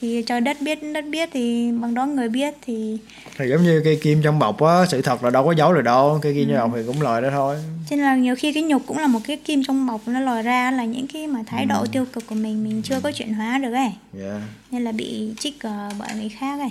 [0.00, 2.98] thì trời đất biết đất biết thì bằng đó người biết thì
[3.38, 5.82] thì giống như cây kim trong bọc á sự thật là đâu có giấu được
[5.82, 7.56] đâu cây kim trong bọc thì cũng lời đó thôi.
[7.90, 10.20] Cho nên là nhiều khi cái nhục cũng là một cái kim trong bọc nó
[10.20, 13.12] lòi ra là những cái mà thái độ tiêu cực của mình mình chưa có
[13.12, 13.90] chuyển hóa được ấy.
[14.12, 14.40] Dạ.
[14.70, 16.70] Nên là bị trích uh, bởi người khác ấy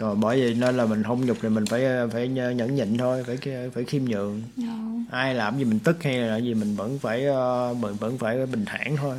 [0.00, 1.82] còn bởi vì nên là mình không nhục thì mình phải
[2.12, 3.38] phải nhẫn nhịn thôi phải
[3.74, 4.42] phải khiêm nhường.
[4.56, 4.74] Đó.
[5.10, 8.46] ai làm gì mình tức hay là gì mình vẫn phải ờ, mình vẫn phải
[8.46, 9.16] bình thản thôi.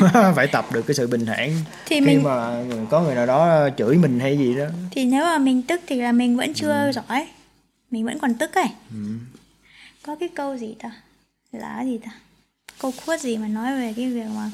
[0.36, 1.50] Phải tập được cái sự bình thản
[1.86, 4.64] Thì khi mình- mà có người nào đó chửi mình hay gì đó.
[4.90, 7.26] Thì nếu mà mình tức thì là mình vẫn chưa giỏi.
[7.90, 8.68] Mình vẫn còn tức ấy.
[8.90, 8.96] Ừ.
[10.02, 10.90] có cái câu gì ta?
[11.52, 12.10] Là gì ta?
[12.80, 14.50] Câu quote gì mà nói về cái việc mà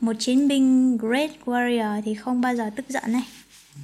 [0.00, 3.22] một chiến binh great warrior thì không bao giờ tức giận ấy.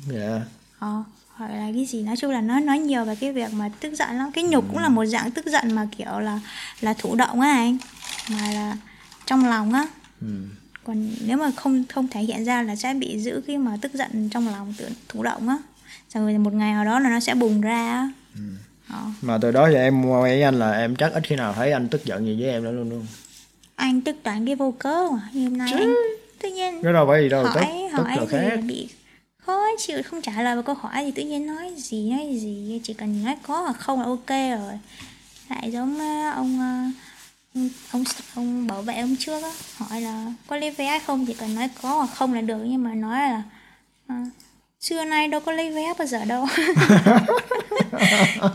[0.08, 0.40] Dạ
[0.78, 1.02] ờ,
[1.34, 2.02] hoặc là cái gì.
[2.02, 4.32] Nói chung là nó nói nhiều về cái việc mà tức giận lắm.
[4.32, 6.40] Cái nhục cũng là một dạng tức giận mà kiểu là
[6.80, 7.78] là thụ động á anh.
[8.30, 8.76] Mà là
[9.26, 9.86] trong lòng á.
[10.20, 10.26] Ừ.
[10.84, 13.94] còn nếu mà không không thể hiện ra là sẽ bị giữ cái mà tức
[13.94, 15.58] giận trong lòng tự thụ động á.
[16.14, 18.10] Rồi một ngày nào đó là nó sẽ bùng ra á.
[18.88, 19.00] Ờ.
[19.22, 21.88] mà từ đó giờ em với anh là em chắc ít khi nào thấy anh
[21.88, 23.06] tức giận gì với em nữa luôn luôn
[23.76, 25.28] anh tức toàn cái vô cớ mà.
[25.34, 25.94] Hôm nay anh
[26.42, 28.48] tự nhiên cái đâu phải gì đâu hỏi tức tức hỏi là gì khác.
[28.48, 28.88] là bị
[29.46, 32.80] thôi chịu không trả lời vào câu hỏi thì tự nhiên nói gì nói gì
[32.84, 34.78] chỉ cần nói có hoặc không là ok rồi.
[35.48, 36.90] Lại giống ờ, ông ờ,
[37.54, 38.04] ông ông,
[38.34, 41.26] ông bảo vệ ông trước á hỏi là có lấy vé hay không?
[41.26, 43.42] Chỉ cần nói có hoặc không là được nhưng mà nói là
[44.06, 44.24] à,
[44.80, 46.46] xưa nay đâu có lấy vé bao giờ đâu.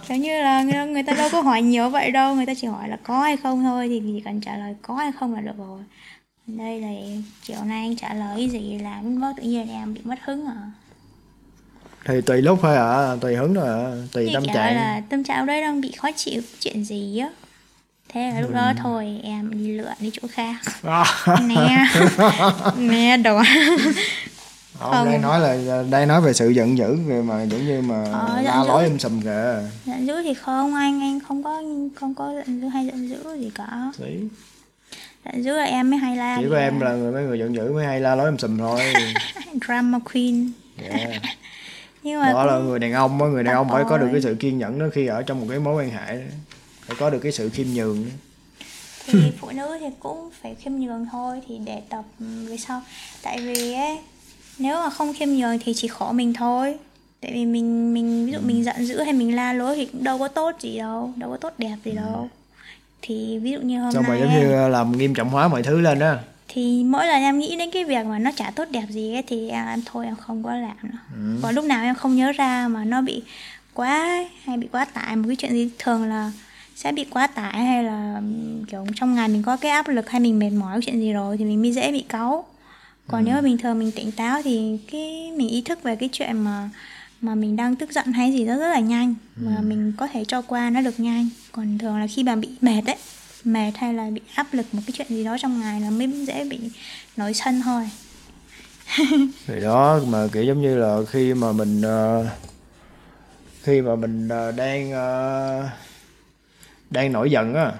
[0.07, 2.67] Kiểu như là người, người ta đâu có hỏi nhiều vậy đâu người ta chỉ
[2.67, 5.41] hỏi là có hay không thôi thì chỉ cần trả lời có hay không là
[5.41, 5.79] được rồi.
[6.47, 6.89] Đây là
[7.43, 10.45] chiều nay anh trả lời cái gì làm mất tự nhiên em bị mất hứng
[10.45, 10.71] à
[12.05, 14.75] thì tùy lúc thôi à tùy hứng thôi à tùy Thì tâm trạng.
[14.75, 17.29] là tâm trạng đấy đang bị khó chịu chuyện gì á.
[18.13, 18.55] Thế là lúc Ừ.
[18.55, 20.55] đó thôi em đi lượn đi chỗ khác.
[20.83, 21.05] À,
[21.47, 21.85] nè
[22.77, 23.37] nè đồ.
[24.79, 25.05] Không, Không.
[25.11, 28.41] đang nói là đang nói về sự giận dữ về mà giống như mà Ờ,
[28.41, 29.55] la lối em sùm kìa.
[29.85, 31.61] Giận dữ thì không anh anh không có
[31.95, 33.67] không có giận dữ hay giận dữ gì cả.
[33.99, 34.19] Đấy.
[35.25, 37.55] giận dữ là em mới hay la chỉ có em là người mấy người giận
[37.55, 38.79] dữ mới hay la lối em sùm thôi.
[39.67, 40.51] Drama queen.
[40.89, 41.07] Dạ.
[42.03, 44.07] Nhưng mà đó là cũng- người đàn ông á người đàn ông phải có được
[44.11, 46.21] cái sự kiên nhẫn đó khi ở trong một cái mối quan hệ đó.
[46.85, 48.11] phải có được cái sự khiêm nhường đó.
[49.05, 52.81] thì phụ nữ thì cũng phải khiêm nhường thôi thì để tập ừ, về sau.
[53.23, 53.97] Tại vì ấy
[54.59, 56.75] nếu mà không khiêm nhường thì chỉ khổ mình thôi.
[57.21, 60.03] Tại vì mình mình ví dụ mình giận dữ hay mình la lối thì cũng
[60.03, 62.29] đâu có tốt gì đâu đâu có tốt đẹp gì đâu.
[63.01, 65.47] Thì ví dụ như hôm xong nay rồi giống ấy, như làm nghiêm trọng hóa
[65.47, 66.15] mọi thứ lên đó
[66.53, 69.23] thì mỗi lần em nghĩ đến cái việc mà nó chả tốt đẹp gì ấy
[69.27, 71.39] thì em, em thôi em không có làm nữa Ừ.
[71.41, 73.23] còn lúc nào em không nhớ ra mà nó bị
[73.73, 76.31] quá hay bị quá tải một cái chuyện gì thường là
[76.75, 78.21] sẽ bị quá tải hay là
[78.67, 81.13] kiểu trong ngày mình có cái áp lực hay mình mệt mỏi cái chuyện gì
[81.13, 82.45] rồi thì mình mới dễ bị cáu.
[83.07, 86.09] Còn nếu mà bình thường mình tỉnh táo thì cái mình ý thức về cái
[86.11, 86.69] chuyện mà
[87.21, 90.25] mà mình đang tức giận hay gì đó rất là nhanh và mình có thể
[90.27, 91.29] cho qua nó được nhanh.
[91.51, 92.95] Còn thường là khi mà bị mệt ấy
[93.43, 96.25] mệt hay là bị áp lực một cái chuyện gì đó trong ngày là mới
[96.27, 96.59] dễ bị
[97.17, 97.89] nổi sân thôi.
[99.47, 102.27] Thì đó mà kiểu giống như là khi mà mình ờ,
[103.61, 105.69] khi mà mình ờ, đang ờ,
[106.89, 107.71] đang nổi giận á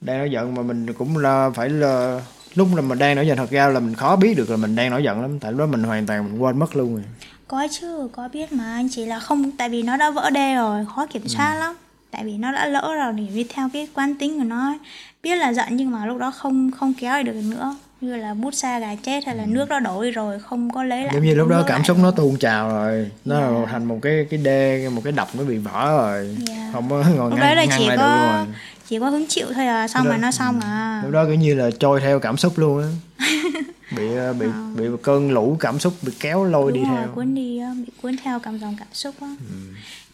[0.00, 2.20] đang nổi giận mà mình cũng là phải là
[2.54, 4.76] lúc mà mình đang nổi giận thật ra là mình khó biết được là mình
[4.76, 7.04] đang nổi giận lắm tại lúc đó mình hoàn toàn mình quên mất luôn rồi.
[7.48, 10.54] Có chứ, có biết mà anh chỉ là không tại vì nó đã vỡ đê
[10.54, 11.76] rồi, khó kiểm soát lắm.
[12.12, 14.78] Tại vì nó đã lỡ rồi để đi theo cái quán tính của nó ấy.
[15.22, 17.76] Biết là giận nhưng mà lúc đó không không kéo được nữa.
[18.00, 20.84] Như là bút xa gà chết hay là nước đó đổ đi rồi không có
[20.84, 21.10] lấy lại.
[21.14, 22.02] giống như lúc đó nước cảm xúc được.
[22.02, 23.46] nó tuôn trào rồi nó Dạ.
[23.50, 26.70] là thành một cái cái đê một cái đập nó bị vỡ rồi Dạ.
[26.72, 28.46] không có ngồi Lúc ngăn, đấy là ngăn chỉ lại được có rồi
[28.88, 31.00] chỉ có hứng chịu thôi à, xong Lúc rồi đó- nó xong à.
[31.04, 32.88] lúc đó kiểu như là trôi theo cảm xúc luôn á
[33.96, 34.46] bị ờ, bị
[34.76, 37.60] bị một cơn lũ cảm xúc bị kéo lôi đi Đúng rồi, theo cuốn đi
[37.86, 39.28] bị cuốn theo cảm dòng cảm xúc á.
[39.50, 39.56] Ừ.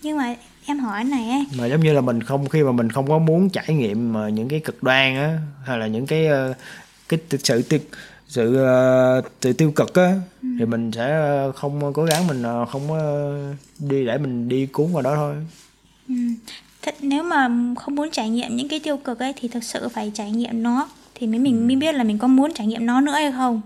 [0.03, 0.35] Nhưng mà
[0.69, 3.19] em hỏi này ấy, mà giống như là mình không khi mà mình không có
[3.19, 6.55] muốn trải nghiệm mà những cái cực đoan á hay là những cái ờ,
[7.09, 7.81] cái sự tiêu
[8.27, 10.49] sự ờ, sự tiêu cực á Ừ.
[10.59, 12.83] thì mình sẽ ờ, không cố gắng mình ờ, không
[13.79, 15.35] đi để mình đi cuốn vào đó thôi.
[16.09, 16.15] Ừ.
[16.83, 19.89] Thật, nếu mà không muốn trải nghiệm những cái tiêu cực ấy thì thực sự
[19.89, 22.87] phải trải nghiệm nó thì mới mình mới biết là mình có muốn trải nghiệm
[22.87, 23.61] nó nữa hay không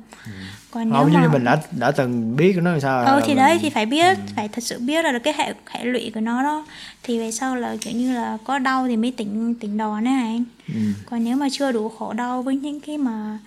[0.73, 3.29] còn nếu không mà như mình đã đã từng biết nó làm sao là thì
[3.29, 6.21] mình- đấy thì phải biết phải thật sự biết là cái hệ hệ lụy của
[6.21, 6.67] nó đó
[7.03, 10.15] thì về sau là kiểu như là có đau thì mới tỉnh tỉnh đòn ấy
[10.15, 10.75] anh ừ.
[11.07, 13.39] còn nếu mà chưa đủ khổ đau với những cái mà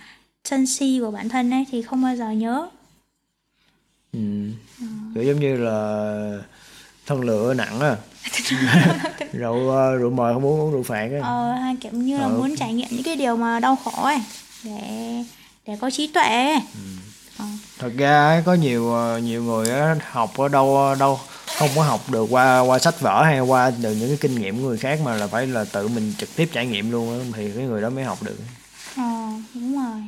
[0.44, 2.68] sân si của bản thân ấy thì không bao giờ nhớ
[4.12, 4.20] Ừ.
[5.14, 6.38] kiểu giống như là
[7.06, 7.96] thân lựa nặng á
[9.32, 12.24] rượu ờ, rượu mời không uống uống rượu phạt á ờ hay kiểu như là
[12.24, 12.28] Ờ.
[12.38, 14.18] muốn trải nghiệm những cái điều mà đau khổ ấy
[14.64, 14.80] để
[15.66, 16.60] để có trí tuệ ấy ờ.
[17.78, 19.68] Thật ra có nhiều ờ, nhiều người
[20.10, 21.18] học ở đâu đâu
[21.58, 24.58] không có học được qua qua sách vở hay qua từ những cái kinh nghiệm
[24.58, 27.52] của người khác mà là phải là tự mình trực tiếp trải nghiệm luôn thì
[27.56, 28.38] cái người đó mới học được.
[28.96, 30.02] Ờ đúng rồi.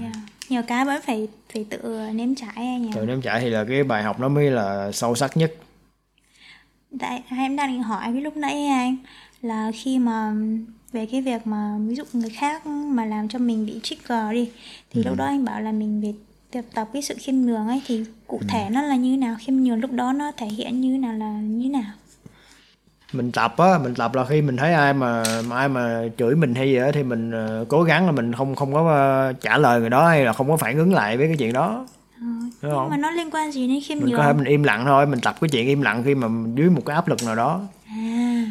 [0.00, 0.16] Yeah.
[0.48, 1.78] nhiều cái vẫn phải phải tự
[2.12, 5.14] nếm trải nhỉ từ nếm trải thì là cái bài học nó mới là sâu
[5.14, 5.54] sắc nhất.
[7.00, 8.96] Tại em đang định hỏi cái lúc nãy anh
[9.42, 10.32] là khi mà
[10.92, 14.50] về cái việc mà ví dụ người khác mà làm cho mình bị trigger đi
[14.90, 16.14] thì lúc đó anh bảo là mình phải
[16.52, 19.36] tập tập cái sự khiêm nhường ấy thì cụ thể nó là như nào?
[19.38, 21.92] Khiêm nhường lúc đó nó thể hiện như nào là như nào?
[23.12, 26.34] Mình tập á mình tập là khi mình thấy ai mà, mà ai mà chửi
[26.34, 29.32] mình hay gì đó thì mình ờ, cố gắng là mình không không có ờ,
[29.32, 31.86] trả lời người đó hay là không có phản ứng lại với cái chuyện đó.
[32.14, 32.90] Ờ, Đúng nhưng không?
[32.90, 34.16] mà nó liên quan gì đến khiêm mình nhường?
[34.18, 36.54] có thể mình im lặng thôi mình tập cái chuyện im lặng khi mà mình
[36.54, 37.60] dưới một cái áp lực nào đó.
[37.88, 38.46] À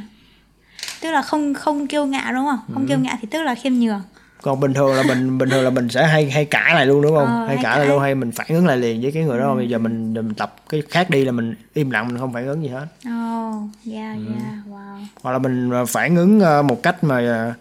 [1.02, 2.60] tức là không không kiêu ngạo đúng không?
[2.68, 2.74] Ừ.
[2.74, 4.02] không kiêu ngạo thì tức là khiêm nhường
[4.42, 7.02] còn bình thường là mình bình thường là mình sẽ hay hay cãi lại luôn
[7.02, 7.28] đúng không?
[7.28, 9.40] Ờ, hay hay cãi lại luôn hay mình phản ứng lại liền với cái người
[9.40, 9.56] đó.
[9.56, 12.48] Bây giờ mình mình tập cái khác đi là mình im lặng mình không phản
[12.48, 12.86] ứng gì hết.
[13.08, 14.22] Oh yeah Ừ.
[14.32, 15.06] yeah wow.
[15.22, 17.56] Hoặc là mình ờ, phản ứng ờ, một cách mà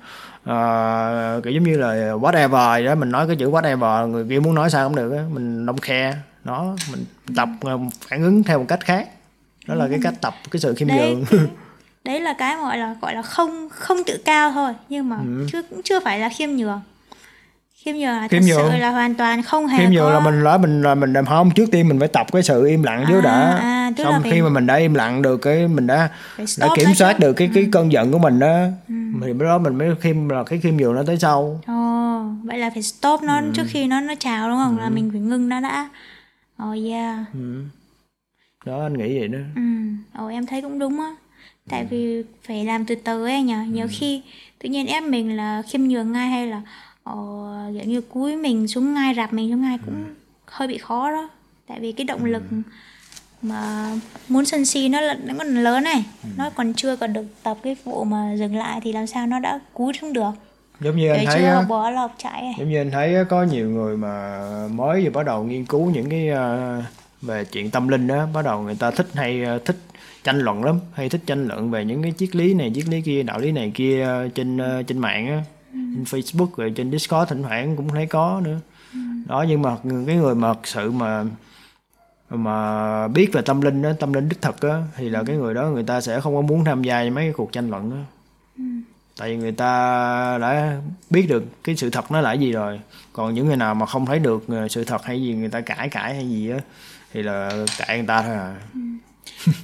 [0.45, 2.95] ờ, kiểu giống như là whatever gì đó.
[2.95, 5.23] Mình nói cái chữ whatever người kia muốn nói sao cũng được á.
[5.33, 7.05] Mình don't care nó mình
[7.37, 9.09] tập ờ, phản ứng theo một cách khác.
[9.67, 11.25] Đó là cái cách tập cái sự khiêm nhường
[12.09, 15.47] đấy là cái gọi là gọi là không không tự cao thôi nhưng mà Ừ.
[15.53, 16.81] chưa cũng chưa phải là khiêm nhường
[17.85, 18.71] khiêm nhường là Khiêm thật nhường.
[18.73, 21.13] sự là hoàn toàn không hề khiêm nhường có là mình nói mình là mình
[21.13, 23.91] làm không trước tiên mình phải tập cái sự im lặng trước À, đã à,
[23.99, 26.09] xong khi mà mình đã im lặng được cái mình đã
[26.59, 27.19] đã kiểm soát chứ.
[27.27, 28.57] được cái cái cơn giận của mình đó
[28.89, 28.95] Ừ.
[29.23, 32.59] thì lúc đó mình mới khiêm là cái khiêm nhường nó tới sau Ồ, vậy
[32.59, 33.51] là phải stop nó Ừ.
[33.55, 35.89] trước khi nó nó chào đúng không là mình phải ngưng nó đã
[36.69, 37.63] oh yeah ừ.
[38.67, 39.63] đó anh nghĩ vậy đó Ừ,
[40.15, 41.11] ồ em thấy cũng đúng á
[41.69, 43.65] Tại vì phải làm từ từ ấy nhờ.
[43.73, 44.23] Nhiều khi
[44.59, 46.63] tự nhiên ép mình là khiêm nhường ngay hay là
[47.05, 47.15] ờ,
[47.73, 50.05] kiểu như cúi mình xuống ngay, rạp mình xuống ngay cũng
[50.47, 51.29] hơi bị khó đó.
[51.67, 52.43] Tại vì cái động lực
[53.43, 53.91] mà
[54.29, 56.05] muốn sân si nó là nó còn lớn này
[56.37, 59.39] Nó còn chưa còn được tập cái vụ mà dừng lại thì làm sao nó
[59.39, 60.31] đã cúi xuống được.
[60.81, 63.43] Giống như anh Để thấy học bỏ là học chạy giống như anh thấy có
[63.43, 64.41] nhiều người mà
[64.73, 66.83] mới vừa bắt đầu nghiên cứu những cái ờ,
[67.23, 69.77] về chuyện tâm linh đó bắt đầu người ta thích hay ờ, thích
[70.29, 73.01] tranh luận lắm, hay thích tranh luận về những cái triết lý này, triết lý
[73.01, 77.31] kia, đạo lý này kia trên ờ, trên mạng á, trên Facebook rồi trên Discord
[77.31, 78.59] thỉnh thoảng cũng thấy có nữa.
[79.27, 81.25] Đó, nhưng mà cái người mà thật sự mà
[82.31, 85.55] mà biết về tâm linh đó tâm linh đích thực á, thì là cái người
[85.55, 87.97] đó người ta sẽ không có muốn tham gia mấy cái cuộc tranh luận đó.
[89.19, 92.81] Tại vì người ta đã biết được cái sự thật nó là gì rồi,
[93.13, 95.61] còn những người nào mà không thấy được ờ, sự thật hay gì, người ta
[95.61, 96.59] cãi cãi hay gì á,
[97.13, 98.57] thì là cãi người ta thôi à.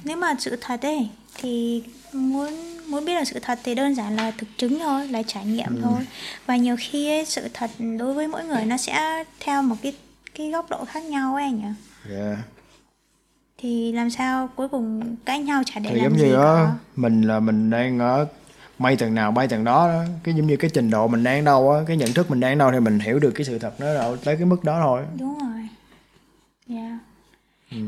[0.03, 2.53] Nếu mà sự thật ấy thì muốn
[2.87, 5.81] muốn biết là sự thật thì đơn giản là thực chứng thôi, là trải nghiệm
[5.81, 6.07] thôi.
[6.45, 9.93] Và nhiều khi ấy, sự thật đối với mỗi người nó sẽ theo một cái
[10.35, 12.15] cái góc độ khác nhau ấy anh nhỉ.
[12.15, 12.37] yeah.
[13.57, 16.69] Thì làm sao cuối cùng cãi nhau chả để thì làm giống gì như đó
[16.95, 18.27] mình là mình đang ở
[18.79, 21.43] bay tầng nào bay tầng đó, đó cái giống như cái trình độ mình đang
[21.45, 23.79] đâu á cái nhận thức mình đang đâu thì mình hiểu được cái sự thật
[23.79, 25.67] nó đâu tới cái mức đó thôi Đúng rồi.
[26.69, 26.91] Yeah.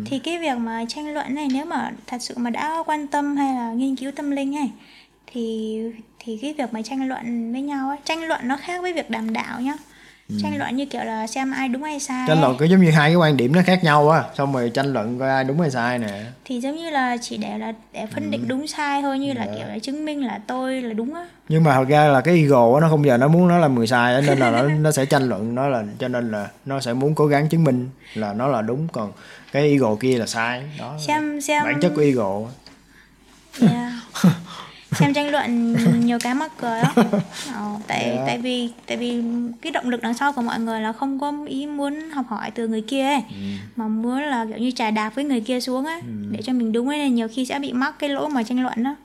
[0.06, 3.38] Thì cái việc mà tranh luận này nếu mà thật sự mà đã quan tâm
[3.38, 4.70] hay là nghiên cứu tâm linh ấy
[5.34, 5.80] thì
[6.20, 9.10] thì cái việc mà tranh luận với nhau ấy, tranh luận nó khác với việc
[9.10, 9.74] đàm đạo nhá.
[10.42, 12.28] Tranh luận như kiểu là xem ai đúng hay sai.
[12.28, 14.72] tranh luận cái giống như hai cái quan điểm nó khác nhau á xong rồi
[14.74, 16.08] tranh luận coi ai đúng hay sai nè.
[16.46, 19.46] Thì giống như là chỉ để là để phân định đúng sai thôi như là
[19.58, 21.26] kiểu là chứng minh là tôi là đúng á.
[21.50, 23.68] Nhưng mà thật ra là cái ego á, nó không giờ nó muốn nó là
[23.68, 26.48] người sai á, nên là nó nó sẽ tranh luận nó là cho nên là
[26.66, 28.88] nó sẽ muốn cố gắng chứng minh là nó là đúng.
[28.88, 29.12] Còn
[29.52, 30.64] cái ego kia là sai.
[30.80, 30.98] Đó.
[31.08, 32.40] Xem xem bản chất của ego
[33.62, 33.92] Yeah.
[35.00, 36.92] xem tranh luận nhiều cái mắc cười lắm.
[37.54, 38.20] Ờ, tại Yeah.
[38.28, 39.24] tại vì tại vì
[39.62, 42.52] cái động lực đằng sau của mọi người là không có ý muốn học hỏi
[42.52, 43.22] từ người kia ấy.
[43.76, 46.72] Mà muốn là kiểu như trà đạp với người kia xuống ấy để cho mình
[46.72, 48.96] đúng ấy nên nhiều khi sẽ bị mắc cái lỗ mà tranh luận đó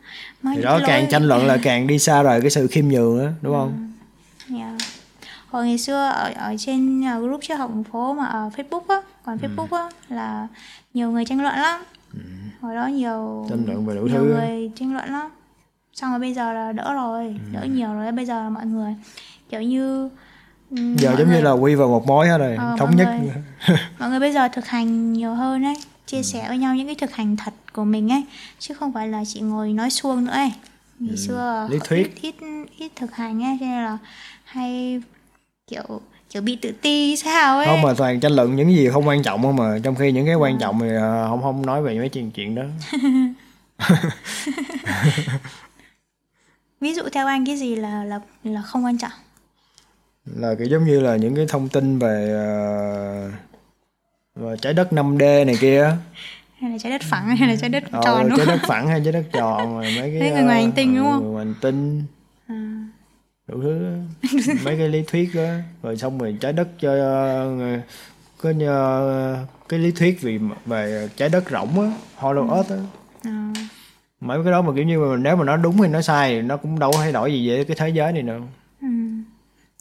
[0.42, 3.24] những đó càng lỗi- tranh luận là càng đi xa rời cái sự khiêm nhường
[3.26, 3.92] á đúng không?
[4.58, 4.72] Yeah.
[5.52, 8.82] Hồi ngày xưa ở ở trên uh, group chưa học thành phố mà ở Facebook
[8.88, 9.48] á, còn Ừ.
[9.48, 10.48] Facebook á là
[10.94, 11.80] nhiều người tranh luận lắm.
[12.60, 15.28] Hồi đó nhiều tranh luận về đủ nhiều thứ người tranh luận lắm.
[15.94, 17.52] Xong rồi bây giờ là đỡ rồi, Ừ.
[17.60, 18.94] đỡ nhiều rồi, bây giờ là mọi người
[19.50, 20.08] kiểu như
[20.70, 22.96] Ừ, giờ giống người, như là quy vào một mối hết rồi Ờ, thống mọi
[22.96, 23.32] nhất người-
[23.98, 25.74] mọi người bây giờ thực hành nhiều hơn ấy
[26.06, 26.22] chia Ừ.
[26.22, 28.24] sẻ với nhau những cái thực hành thật của mình ấy
[28.58, 30.52] chứ không phải là chỉ ngồi nói suông nữa ấy
[30.98, 31.72] ngày xưa Ừ.
[31.72, 32.22] lý họ thuyết.
[32.22, 33.98] ít, ít ít thực hành ấy cho nên là
[34.44, 35.02] hay
[35.66, 35.82] kiểu
[36.30, 37.66] kiểu bị tự ti sao ấy.
[37.66, 40.24] Không mà toàn tranh luận những gì không quan trọng không mà trong khi những
[40.26, 40.38] cái Ờ.
[40.40, 42.62] quan trọng thì ờ, không không nói về mấy chuyện chuyện đó.
[46.80, 49.10] Ví dụ theo anh cái gì là là là không quan trọng?
[50.24, 52.24] Là kiểu giống như là những cái thông tin về
[53.28, 53.32] uh,
[54.36, 55.96] về trái đất 5D này kia
[56.60, 58.88] hay là trái đất phẳng hay là trái đất Ờ, tròn đúng trái đất phẳng
[58.88, 61.20] hay trái đất tròn rồi mấy cái Mấy người ngoài ờ, hành tinh đúng không?
[61.22, 62.02] người ngoài hành tinh.
[62.48, 62.81] À,
[63.52, 63.96] đủ thứ.
[64.64, 65.48] Mấy cái lý thuyết đó
[65.82, 67.80] rồi xong rồi trái đất cho ờ,
[68.66, 72.76] ờ, cái lý thuyết vì về trái đất rỗng á hollow earth á.
[73.22, 73.52] À,
[74.20, 76.42] mấy cái đó mà kiểu như mà nếu mà nó đúng hay nó sai thì
[76.42, 78.40] nó cũng đâu có thay đổi gì với cái thế giới này đâu.
[78.82, 78.88] Ừ.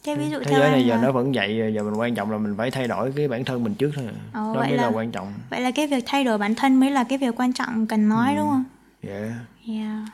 [0.04, 2.30] thế ví dụ thế giới này giờ là, nó vẫn vậy giờ mình quan trọng
[2.30, 4.04] là mình phải thay đổi cái bản thân mình trước thôi.
[4.34, 4.82] Ồ, đó mới là...
[4.82, 5.32] là- quan trọng.
[5.50, 8.08] vậy là cái việc thay đổi bản thân mới là cái việc quan trọng cần
[8.08, 8.64] nói đúng không?
[9.02, 9.32] Yeah.
[9.68, 10.08] yeah.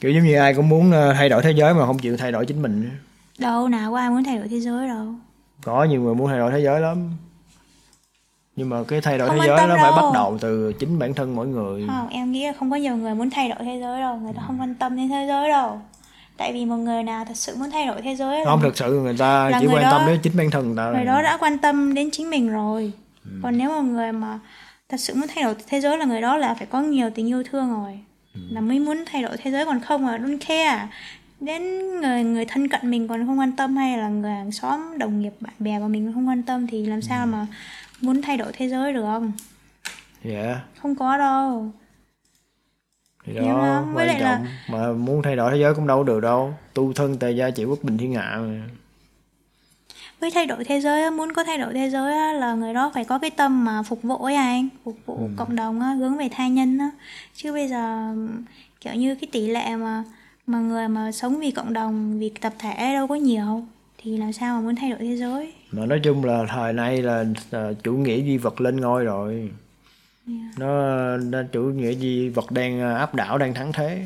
[0.00, 2.32] Kiểu giống như ai cũng muốn ờ, thay đổi thế giới mà không chịu thay
[2.32, 2.90] đổi chính mình
[3.38, 5.06] đâu nào có ai muốn thay đổi thế giới đâu.
[5.64, 7.10] Có nhiều người muốn thay đổi thế giới lắm.
[8.56, 9.96] Nhưng mà cái thay đổi Không thế giới nó phải đâu.
[9.96, 11.84] bắt đầu từ chính bản thân mỗi người.
[11.88, 14.16] Không em nghĩ là không có nhiều người muốn thay đổi thế giới đâu.
[14.16, 15.80] Người ta không quan tâm đến thế giới đâu.
[16.36, 19.00] Tại vì một người nào thật sự muốn thay đổi thế giới không thực sự
[19.00, 21.22] người ta chỉ người quan đó- tâm đến chính bản thân người ta người đó
[21.22, 22.92] đã quan tâm đến chính mình rồi.
[23.24, 23.30] Ừ.
[23.42, 24.38] còn nếu mà người mà
[24.88, 27.28] thật sự muốn thay đổi thế giới là người đó là phải có nhiều tình
[27.28, 27.98] yêu thương rồi
[28.36, 28.54] Ừ.
[28.54, 30.88] là mới muốn thay đổi thế giới còn không là don't care
[31.40, 31.62] đến
[32.00, 35.20] người người thân cận mình còn không quan tâm hay là người hàng xóm đồng
[35.20, 37.02] nghiệp bạn bè của mình không quan tâm thì làm Ừ.
[37.08, 37.46] sao mà
[38.00, 39.32] muốn thay đổi thế giới được không
[40.24, 41.70] dạ không có đâu
[43.24, 43.42] thì đó
[43.84, 43.94] không?
[43.94, 47.18] Với lại là- mà muốn thay đổi thế giới cũng đâu được đâu tu thân
[47.18, 48.60] tề gia chịu quốc bình thiên hạ mà.
[50.20, 53.04] Với thay đổi thế giới muốn có thay đổi thế giới là người đó phải
[53.04, 54.68] có cái tâm mà phục vụ ấy anh.
[54.84, 55.28] Phục vụ Ừ.
[55.36, 56.90] cộng đồng hướng về tha nhân á.
[57.34, 58.14] Chứ bây giờ
[58.80, 60.04] kiểu như cái tỷ lệ mà
[60.46, 63.66] mà người mà sống vì cộng đồng vì tập thể đâu có nhiều.
[63.98, 65.52] Thì làm sao mà muốn thay đổi thế giới?
[65.72, 69.50] Mà nói chung là thời nay là, là chủ nghĩa duy vật lên ngôi rồi.
[70.58, 74.04] Nó, nó chủ nghĩa duy vật đang áp đảo đang thắng thế.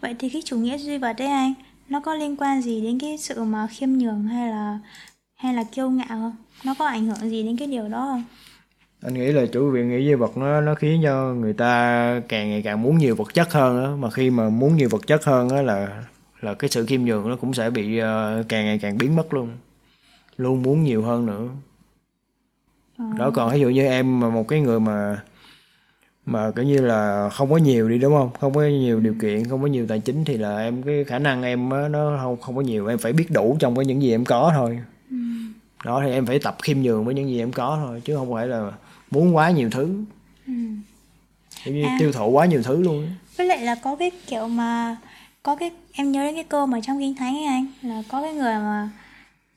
[0.00, 1.54] Vậy thì cái chủ nghĩa duy vật đấy anh
[1.92, 4.78] nó có liên quan gì đến cái sự mà khiêm nhường hay là
[5.34, 6.36] hay là kiêu ngạo không?
[6.64, 8.24] Nó có ảnh hưởng gì đến cái điều đó không?
[9.02, 12.62] Anh nghĩ là chủ nghĩa duy vật nó nó khiến cho người ta càng ngày
[12.62, 13.90] càng muốn nhiều vật chất hơn á.
[13.98, 16.04] Mà khi mà muốn nhiều vật chất hơn á là
[16.40, 19.34] là cái sự khiêm nhường nó cũng sẽ bị ờ, càng ngày càng biến mất
[19.34, 19.50] luôn.
[20.36, 21.48] Luôn muốn nhiều hơn nữa.
[22.98, 23.04] Ờ.
[23.18, 25.22] đó còn ví dụ như em mà một cái người mà
[26.26, 28.30] mà kiểu như là không có nhiều đi đúng không?
[28.40, 31.18] Không có nhiều điều kiện không có nhiều tài chính thì là em cái khả
[31.18, 32.86] năng em á, nó không không có nhiều.
[32.86, 34.80] Em phải biết đủ trong cái những gì em có thôi.
[35.84, 38.32] Đó thì em phải tập khiêm nhường với những gì em có thôi chứ không
[38.34, 38.70] phải là
[39.10, 40.04] muốn quá nhiều thứ.
[40.46, 40.52] Ừ.
[41.64, 41.96] kiểu như À.
[41.98, 44.96] tiêu thụ quá nhiều thứ luôn với lại là có cái kiểu mà
[45.42, 48.22] có cái em nhớ đến cái câu mà trong kinh thánh ấy anh là có
[48.22, 48.90] cái người mà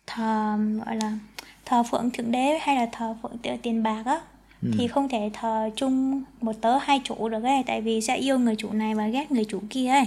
[0.08, 1.18] thờ gọi là
[1.66, 4.20] thờ phượng thượng đế hay là thờ phượng tiền bạc á
[4.78, 8.40] thì không thể thờ chung một tớ hai chủ được ấy tại vì sẽ yêu
[8.40, 10.06] người chủ này và ghét người chủ kia ấy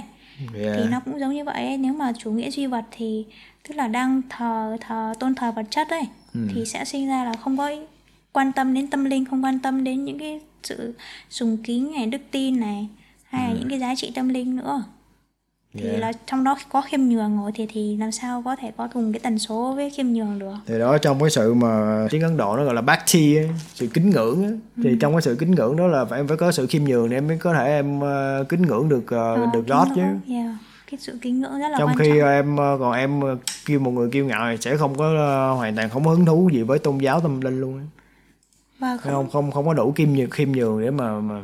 [0.55, 0.77] yeah.
[0.77, 1.77] thì nó cũng giống như vậy ấy.
[1.77, 3.25] nếu mà chủ nghĩa duy vật thì
[3.69, 6.05] tức là đang thờ thờ tôn thờ vật chất ấy
[6.55, 7.71] thì sẽ sinh ra là không có
[8.33, 10.95] quan tâm đến tâm linh không quan tâm đến những cái sự
[11.31, 12.89] sùng kính này đức tin này
[13.25, 14.85] hay là những cái giá trị tâm linh nữa
[15.81, 16.01] thì Yeah.
[16.01, 19.13] là trong đó có khiêm nhường rồi thì thì làm sao có thể có cùng
[19.13, 22.37] cái tần số với khiêm nhường được thì đó trong cái sự mà tiếng Ấn
[22.37, 23.43] Độ nó gọi là bhakti á,
[23.75, 24.51] sự kính ngưỡng á.
[24.85, 27.11] thì trong cái sự kính ngưỡng đó là phải em phải có sự khiêm nhường
[27.11, 30.03] để em mới có thể em ờ, kính ngưỡng được Ờ, được God chứ
[30.35, 30.51] yeah.
[30.91, 33.21] cái sự kính ngưỡng rất là trong quan khi trọng em còn em
[33.67, 35.05] kêu một người kiêu ngạo thì sẽ không có
[35.57, 37.81] hoàn toàn không có hứng thú gì với tôn giáo tâm linh luôn
[38.79, 41.43] và không, không không không có đủ khiêm nhường khiêm nhường để mà mà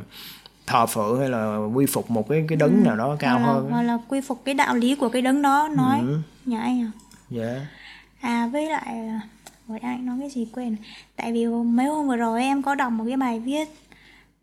[0.67, 3.53] thờ phượng hay là quy phục một cái cái đấng nào đó cao hoặc là,
[3.53, 3.69] hơn?
[3.71, 6.17] hoặc là quy phục cái đạo lý của cái đấng đó nói Ừ.
[6.45, 6.91] nhà anh à
[7.29, 7.65] dạ.
[8.21, 9.21] À với lại là-
[9.67, 10.75] Vừa anh nói cái gì quên
[11.15, 13.67] Tại vì mấy hôm vừa rồi em có đọc một cái bài viết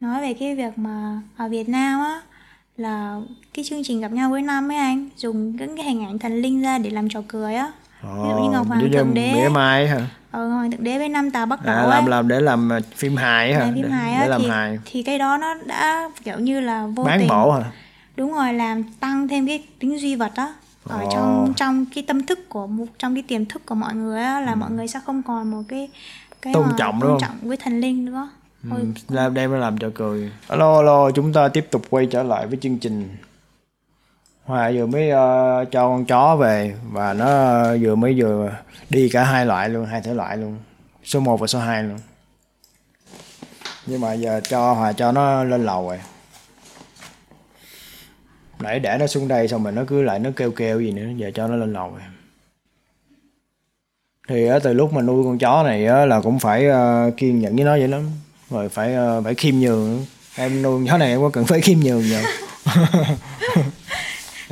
[0.01, 2.21] Nói về cái việc mà Ở Việt Nam á
[2.77, 3.21] Là
[3.55, 6.43] cái chương trình gặp nhau cuối năm ấy anh Dùng những cái hình ảnh thần
[6.43, 7.73] linh ra để làm trò cười á
[8.03, 9.33] Ví dụ như Ngọc Hoàng Thượng Đế.
[9.35, 10.01] Mỉa mai hả?
[10.31, 12.41] Ờ Ngọc Hoàng Thượng Đế với năm tà Bắc Đẩu à, ấy làm làm để
[12.41, 13.61] làm phim hài hả?
[13.61, 14.79] Làm phim để, hài để á làm thì, hài.
[14.85, 17.29] thì cái đó nó đã kiểu như là vô bán tình.
[17.29, 17.65] bổ hả?
[18.17, 20.55] Đúng rồi làm tăng thêm cái tính duy vật á.
[20.89, 21.11] Ở Ồ.
[21.13, 24.41] trong trong cái tâm thức của một trong cái tiềm thức của mọi người á
[24.41, 25.89] là mọi người sẽ không còn một cái
[26.43, 26.59] cái Ừ.
[26.63, 27.21] Tôn trọng, đúng tôn không?
[27.21, 28.29] trọng với thần linh nữa.
[28.71, 30.31] Thôi Ừ, làm đem nó làm cho cười.
[30.49, 33.09] Alo alo chúng ta tiếp tục quay trở lại với chương trình
[34.45, 38.51] Hòa vừa mới uh, cho con chó về và nó vừa mới vừa
[38.91, 40.59] đi cả hai loại luôn hai thể loại luôn
[41.05, 41.99] số 1 và số 2 luôn.
[43.87, 46.01] Nhưng mà giờ cho Hòa cho nó lên lầu rồi.
[48.61, 51.07] Nãy để nó xuống đây xong rồi nó cứ lại nó kêu kêu gì nữa
[51.17, 52.03] giờ cho nó lên lầu rồi.
[54.29, 57.41] Thì uh, từ lúc mà nuôi con chó này uh, là cũng phải uh, kiên
[57.41, 58.03] nhẫn với nó vậy lắm.
[58.51, 60.07] Rồi phải uh, phải khiêm nhường.
[60.37, 62.23] Em nuôi con chó này em có cần phải khiêm nhường nhiều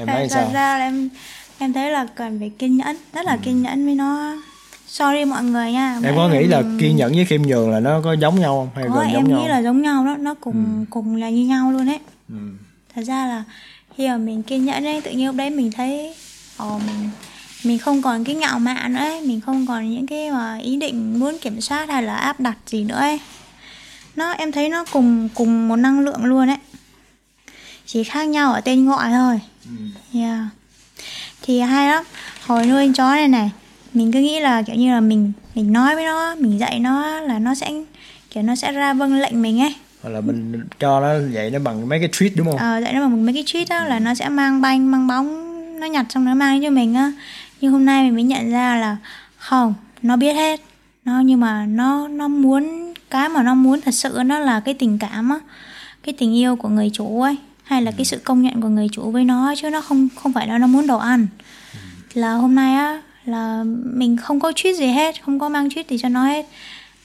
[0.00, 0.50] em thấy thật sao?
[0.52, 1.08] ra là em
[1.58, 4.36] em thấy là cần phải kiên nhẫn rất là kiên nhẫn với nó.
[4.86, 8.00] Sorry mọi người nha em có nghĩ là kiên nhẫn với khiêm nhường là nó
[8.04, 8.68] có giống nhau không?
[8.74, 11.30] Hay có gần em giống nhau nghĩ là giống nhau đó nó cùng cùng là
[11.30, 11.98] như nhau luôn ấy.
[12.28, 12.34] Ừ.
[12.94, 13.44] thật ra là
[13.96, 16.14] khi mà mình kiên nhẫn ấy tự nhiên lúc đấy mình thấy
[16.56, 17.10] ồ mình
[17.64, 20.76] mình không còn cái ngạo mạn nữa ấy mình không còn những cái mà ý
[20.76, 23.20] định muốn kiểm soát hay là áp đặt gì nữa ấy.
[24.16, 26.58] Nó em thấy nó cùng cùng một năng lượng luôn ấy.
[27.86, 29.40] Chỉ khác nhau ở tên gọi thôi
[30.14, 30.38] yeah.
[31.42, 32.04] thì hay lắm.
[32.46, 33.50] Hồi nuôi con chó này này
[33.94, 37.20] mình cứ nghĩ là kiểu như là mình mình nói với nó mình dạy nó
[37.20, 37.70] là nó sẽ
[38.30, 39.74] kiểu nó sẽ ra vâng lệnh mình ấy.
[40.02, 42.56] Hoặc là mình cho nó vậy nó bằng mấy cái tweet đúng không?
[42.56, 45.50] Ờ dạy nó bằng mấy cái tweet đó là nó sẽ mang banh mang bóng
[45.80, 47.12] nó nhặt xong nó mang cho mình á.
[47.60, 48.96] Nhưng hôm nay mình mới nhận ra là
[49.36, 50.60] không nó biết hết.
[51.04, 54.74] Nó nhưng mà nó nó muốn cái mà nó muốn thật sự nó là cái
[54.74, 55.38] tình cảm á
[56.02, 57.36] cái tình yêu của người chủ ấy
[57.70, 60.32] hay là cái sự công nhận của người chủ với nó chứ nó không không
[60.32, 61.26] phải là nó muốn đồ ăn.
[62.14, 63.64] Là hôm nay á, là
[63.94, 66.46] mình không có tweet gì hết, không có mang tweet gì cho nó hết.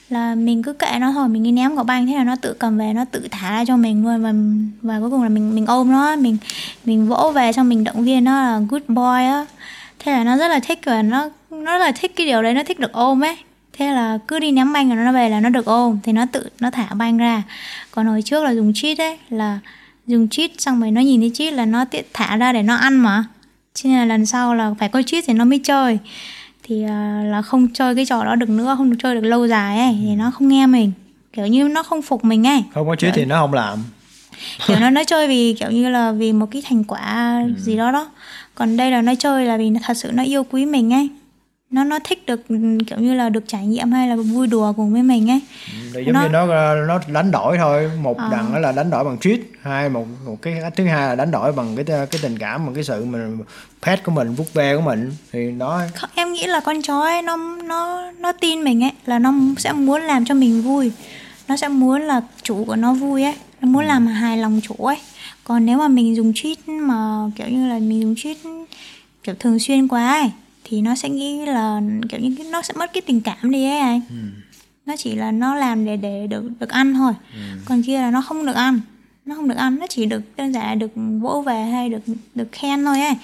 [0.08, 2.52] Là mình cứ kệ nó thôi, mình đi ném quả banh thế là nó tự
[2.52, 4.22] cầm về, nó tự thả ra cho mình luôn.
[4.22, 4.32] Và
[4.82, 6.36] và cuối cùng là mình mình ôm nó mình
[6.84, 9.46] mình vỗ về xong mình động viên nó là good boy á.
[9.98, 12.54] Thế là nó rất là thích và nó nó rất là thích cái điều đấy,
[12.54, 13.36] nó thích được ôm ấy.
[13.72, 16.26] Thế là cứ đi ném banh rồi nó về là nó được ôm, thì nó
[16.32, 17.42] tự, nó thả banh ra.
[17.90, 19.58] Còn hồi trước là dùng cheat ấy, là
[20.06, 22.74] dùng cheat xong rồi nó nhìn thấy cheat là nó tiện thả ra để nó
[22.76, 23.24] ăn mà.
[23.74, 25.98] Cho nên là lần sau là phải có cheat thì nó mới chơi.
[26.62, 29.46] Thì à, là không chơi cái trò đó được nữa không được chơi được lâu
[29.48, 30.92] dài ấy thì nó không nghe mình.
[31.32, 32.62] Kiểu như nó không phục mình ấy.
[32.74, 33.78] Không có tweet thì nó không làm.
[34.66, 37.52] Kiểu nó nó chơi vì kiểu như là vì một cái thành quả Ừ.
[37.62, 38.08] gì đó đó.
[38.54, 41.08] Còn đây là nó chơi là vì nó thật sự nó yêu quý mình ấy
[41.70, 42.56] nó nó thích được ừ,
[42.86, 45.40] kiểu như là được trải nghiệm hay là vui đùa cùng với mình ấy.
[45.94, 47.90] Thì giống Nó- như nó nó đánh đổi thôi.
[48.02, 48.28] Một Ờ.
[48.32, 51.30] đằng đó là đánh đổi bằng tweet hai một một cái thứ hai là đánh
[51.30, 53.38] đổi bằng cái cái tình cảm bằng cái sự mình
[53.82, 55.12] pet của mình vuốt ve của mình.
[55.32, 58.92] Thì đó Không, em nghĩ là con chó ấy nó nó nó tin mình ấy
[59.06, 60.92] là nó sẽ muốn làm cho mình vui.
[61.48, 64.74] Nó sẽ muốn là chủ của nó vui ấy nó muốn làm hài lòng chủ
[64.74, 64.96] ấy.
[65.44, 68.36] Còn nếu mà mình dùng cheat mà kiểu như là mình dùng cheat
[69.22, 70.30] kiểu thường xuyên quá ấy
[70.68, 73.78] thì nó sẽ nghĩ là kiểu như nó sẽ mất cái tình cảm đi ấy
[73.78, 74.00] anh.
[74.86, 77.12] Nó chỉ là nó làm để để được được ăn thôi.
[77.64, 78.80] Còn kia là nó không được ăn.
[79.26, 80.90] Nó không được ăn nó chỉ được đơn giản là được
[81.20, 82.02] vỗ về hay được
[82.34, 83.14] được khen thôi ấy.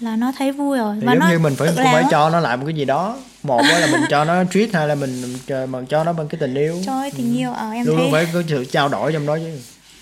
[0.00, 0.96] Là nó thấy vui rồi.
[1.00, 2.84] Thì và giống nó như mình phải cũng phải cho nó lại một cái gì
[2.84, 3.16] đó.
[3.42, 6.38] Một là mình cho nó tweet hai là mình cho- mình cho nó bằng cái
[6.40, 6.76] tình yêu.
[6.86, 8.24] Cho ấy tình yêu ờ em luôn luôn thấy.
[8.24, 9.58] phải có sự trao đổi trong đó chứ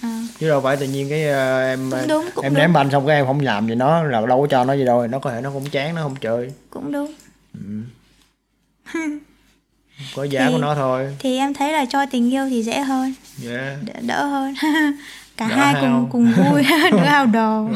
[0.07, 2.61] à, chứ đâu phải tự nhiên cái ờ, em Cũng đúng, cũng em đúng.
[2.63, 4.85] ném banh xong cái em không làm gì nó là đâu có cho nó gì
[4.85, 6.53] đâu nó có thể nó không chán nó không chơi.
[6.71, 7.13] Cũng đúng.
[10.17, 11.17] Có giá Thì- của nó thôi.
[11.19, 13.15] thì em thấy là cho tình yêu thì dễ hơn.
[13.49, 13.79] Yeah.
[13.87, 14.55] đỡ, đỡ hơn.
[15.37, 15.83] Cả Đỡ hai hao.
[15.83, 17.69] cùng cùng vui đỡ hao đồ.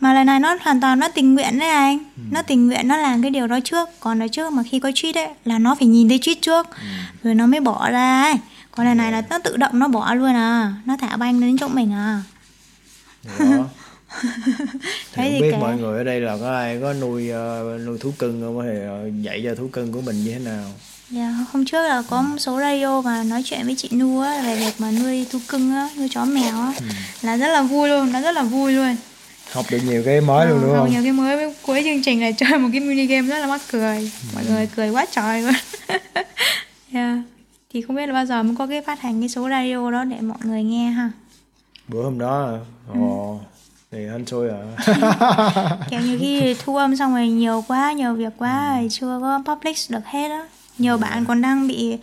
[0.00, 1.98] Mà lần này nó hoàn toàn nó tình nguyện đấy anh.
[2.30, 3.88] Nó tình nguyện nó làm cái điều đó trước.
[4.00, 6.66] Còn ở trước mà khi có cheat ấy là nó phải nhìn thấy cheat trước.
[7.22, 8.34] Rồi nó mới bỏ ra ấy
[8.76, 10.74] còn lần này là nó tự động nó bỏ luôn à.
[10.84, 12.22] Nó thả banh đến chỗ mình à.
[13.38, 13.68] Đó
[15.12, 15.56] Thế thì không biết kệ.
[15.58, 18.62] mọi người ở đây là có ai có nuôi ờ, nuôi thú cưng không?
[18.66, 20.64] Thì ờ, dạy cho thú cưng của mình như thế nào?
[21.10, 24.42] Dạ, hôm trước là có một số radio mà nói chuyện với chị Nu á
[24.44, 26.72] về việc mà nuôi thú cưng á, nuôi chó mèo á.
[27.22, 28.96] Là rất là vui luôn, nó rất là vui luôn.
[29.52, 30.90] học được nhiều cái mới luôn đúng Ờ, không?
[30.90, 31.36] nhiều cái mới.
[31.36, 34.10] Với cuối chương trình là chơi một cái mini game rất là mắc cười.
[34.34, 35.54] Mọi người cười quá trời luôn.
[36.92, 37.18] yeah.
[37.72, 40.04] Thì không biết là bao giờ mới có cái phát hành cái số radio đó
[40.04, 41.10] để mọi người nghe ha.
[41.88, 42.58] bữa hôm đó
[42.94, 43.40] ồ
[43.92, 44.58] thì hên xui à.
[45.90, 49.42] Kiểu như khi thu âm xong rồi nhiều quá, nhiều việc quá rồi chưa có
[49.46, 50.46] public được hết á.
[50.78, 51.98] Nhiều bạn còn đang bị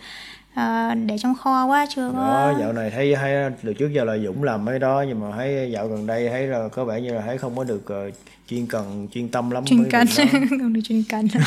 [0.54, 4.04] ờ, để trong kho quá chưa có đó dạo này thấy thấy từ trước giờ
[4.04, 7.00] là Dũng làm mấy đó nhưng mà thấy dạo gần đây thấy là có vẻ
[7.00, 8.10] như là thấy không có được ờ,
[8.48, 10.06] chuyên cần chuyên tâm lắm chuyên cần.
[10.50, 11.28] không được chuyên cần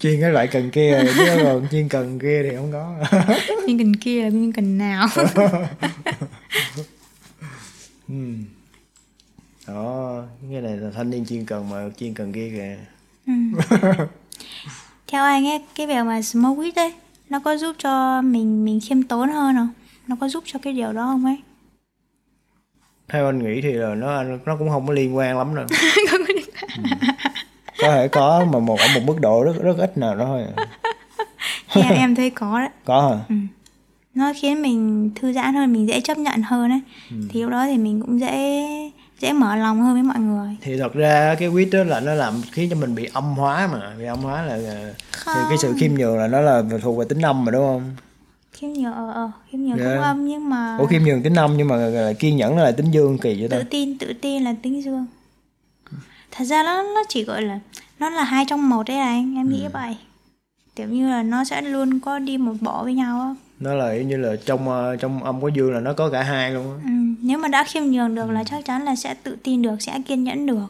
[0.00, 2.94] chuyên cái loại cần kia chứ còn chuyên cần kia thì không có.
[3.66, 5.08] Chuyên cần kia là chuyên cần nào?
[8.08, 8.14] Ừ.
[9.66, 10.22] đó
[10.52, 12.76] cái này là thanh niên chuyên cần mà chuyên cần kia kìa.
[15.06, 16.92] Theo anh ấy cái việc mà smoke weed ấy
[17.28, 19.68] nó có giúp cho mình mình khiêm tốn hơn không?
[20.06, 21.36] Nó có giúp cho cái điều đó không ấy?
[23.08, 25.66] Theo anh nghĩ thì là nó nó cũng không có liên quan lắm đâu.
[25.68, 25.76] Ừ.
[26.10, 27.09] có
[27.82, 30.44] thể có mà một ở một mức độ rất rất ít nào đó thôi.
[31.72, 32.68] Thì em, thấy có đấy.
[32.84, 33.36] Có hả?
[34.14, 36.80] Nó khiến mình thư giãn hơn mình dễ chấp nhận hơn ấy.
[37.10, 37.16] Ừ.
[37.30, 38.62] thì lúc đó thì mình cũng dễ
[39.20, 40.56] dễ mở lòng hơn với mọi người.
[40.60, 43.68] Thì thật ra cái quýt đó là nó làm khiến cho mình bị âm hóa
[43.72, 43.92] mà.
[43.98, 44.92] Bị âm hóa là là-
[45.26, 47.96] thì cái sự khiêm nhường là nó là thuộc về tính âm mà đúng không?
[48.52, 49.84] Khiêm nhường ờ ờ khiêm nhường Dạ.
[49.94, 52.72] cũng âm nhưng mà ủa khiêm nhường tính âm nhưng mà là kiên nhẫn là
[52.72, 53.56] tính dương kỳ vậy ta?
[53.58, 55.06] Tự tin tự tin là tính dương
[56.30, 57.58] thật ra nó nó chỉ gọi là
[57.98, 59.52] nó là hai trong một đấy anh em Ừ.
[59.52, 59.96] nghĩ vậy
[60.76, 63.94] kiểu như là nó sẽ luôn có đi một bộ với nhau á nó là
[63.96, 66.84] như là trong ờ, trong âm có dương là nó có cả hai luôn á
[66.84, 66.90] ừ.
[67.22, 69.98] nếu mà đã khiêm nhường được là chắc chắn là sẽ tự tin được sẽ
[70.06, 70.66] kiên nhẫn được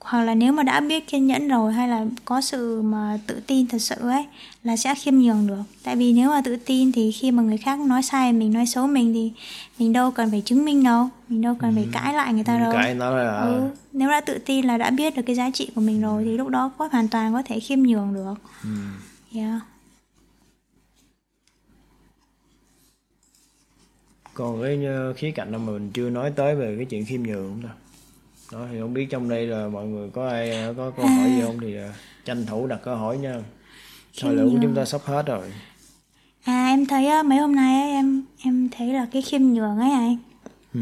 [0.00, 3.40] hoặc là nếu mà đã biết kiên nhẫn rồi hay là có sự mà tự
[3.46, 4.26] tin thật sự ấy
[4.64, 7.56] là sẽ khiêm nhường được tại vì nếu mà tự tin thì khi mà người
[7.58, 9.32] khác nói sai mình nói xấu mình thì
[9.78, 12.58] mình đâu cần phải chứng minh đâu mình đâu cần phải cãi lại người ta
[12.58, 13.70] đâu cái nó là ừ.
[13.92, 16.36] nếu đã tự tin là đã biết được cái giá trị của mình rồi thì
[16.36, 18.34] lúc đó có hoàn toàn có thể khiêm nhường được
[18.64, 18.68] Ừ.
[19.34, 19.60] yeah.
[24.34, 27.48] còn cái ờ, khía cạnh mà mình chưa nói tới về cái chuyện khiêm nhường
[27.48, 27.74] không ta
[28.52, 31.30] đó thì không biết trong đây là mọi người có ai ờ, có câu hỏi
[31.30, 31.58] gì không?
[31.60, 31.92] Thì ờ,
[32.24, 33.34] tranh thủ đặt câu hỏi nha.
[34.20, 35.52] Thời lượng của chúng ta sắp hết rồi.
[36.44, 39.78] À em thấy á, mấy hôm nay á, em em thấy là cái khiêm nhường
[39.78, 40.16] ấy anh.
[40.74, 40.80] Ừ.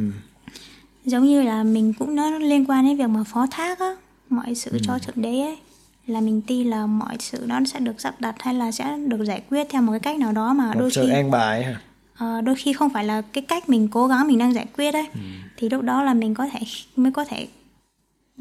[1.05, 3.97] giống như là mình cũng nó liên quan đến việc mà phó thác á
[4.31, 5.57] mọi sự cho thượng đế ấy.
[6.07, 9.25] Là mình tin là mọi sự nó sẽ được sắp đặt hay là sẽ được
[9.25, 11.65] giải quyết theo một cái cách nào đó mà một đôi sự khi an bài
[11.65, 11.81] hả
[12.19, 14.95] ờ, đôi khi không phải là cái cách mình cố gắng mình đang giải quyết
[14.95, 15.07] ấy.
[15.57, 16.61] Thì lúc đó là mình có thể
[16.97, 17.47] mới có thể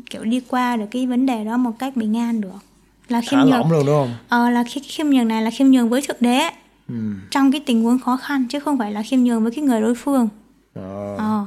[0.09, 2.59] kiểu đi qua được cái vấn đề đó một cách bình an được.
[3.07, 4.15] Là khiêm thả nhường luôn đúng không?
[4.29, 6.49] Ờ là khi khiêm nhường này là khiêm nhường với thượng đế.
[6.89, 6.95] Ừ.
[7.31, 9.81] trong cái tình huống khó khăn chứ không phải là khiêm nhường với cái người
[9.81, 10.29] đối phương.
[10.73, 11.15] Ờ.
[11.17, 11.45] ờ.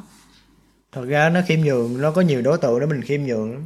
[0.92, 3.62] Thật ra nó khiêm nhường nó có nhiều đối tượng để mình khiêm nhường lắm.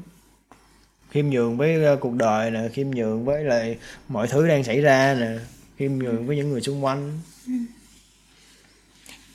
[1.11, 3.79] Khiêm nhường với ờ, cuộc đời nè khiêm nhường với lại
[4.09, 5.29] mọi thứ đang xảy ra nè
[5.77, 7.21] khiêm nhường với những người xung quanh.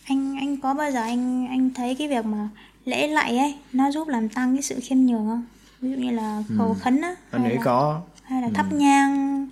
[0.04, 2.50] Anh anh có bao giờ anh anh thấy cái việc mà
[2.90, 5.46] lễ lạy ấy nó giúp làm tăng cái sự khiêm nhường không?
[5.82, 7.16] Ví dụ như là cầu khấn á Ừ.
[7.38, 8.02] anh nghĩ là, có.
[8.24, 9.48] hay là thắp nhang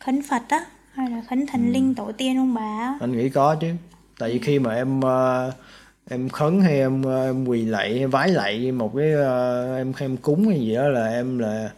[0.00, 1.46] khấn phật á hay là khấn Ừ.
[1.52, 2.98] thần linh tổ tiên ông bà á.
[3.00, 3.68] anh nghĩ có chứ.
[4.18, 5.52] Tại vì khi mà em ờ,
[6.10, 10.16] em khấn hay em ờ, em quỳ lạy vái lạy một cái ờ, em em
[10.16, 11.70] cúng hay gì đó là em là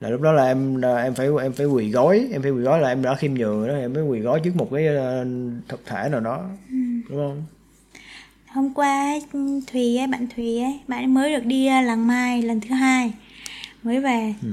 [0.00, 2.62] là lúc đó là em là em phải em phải quỳ gối em phải quỳ
[2.62, 4.86] gối là em đã khiêm nhường đó em mới quỳ gối trước một cái
[5.68, 6.44] thực thể nào đó.
[7.08, 7.44] Đúng không
[8.58, 9.14] hôm qua
[9.72, 12.74] thùy ấy bạn thùy ấy bạn ấy mới được đi uh, làng mai lần thứ
[12.74, 13.12] hai.
[13.82, 14.34] Mới về.
[14.42, 14.48] Ừ.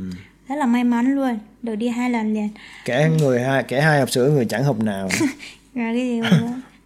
[0.50, 1.40] rất là may mắn luôn.
[1.62, 2.50] Được đi hai lần liền.
[2.86, 5.10] Kẻ người hai kẻ hai hộp sữa người chẳng hộp nào.
[5.76, 6.22] Cái gì?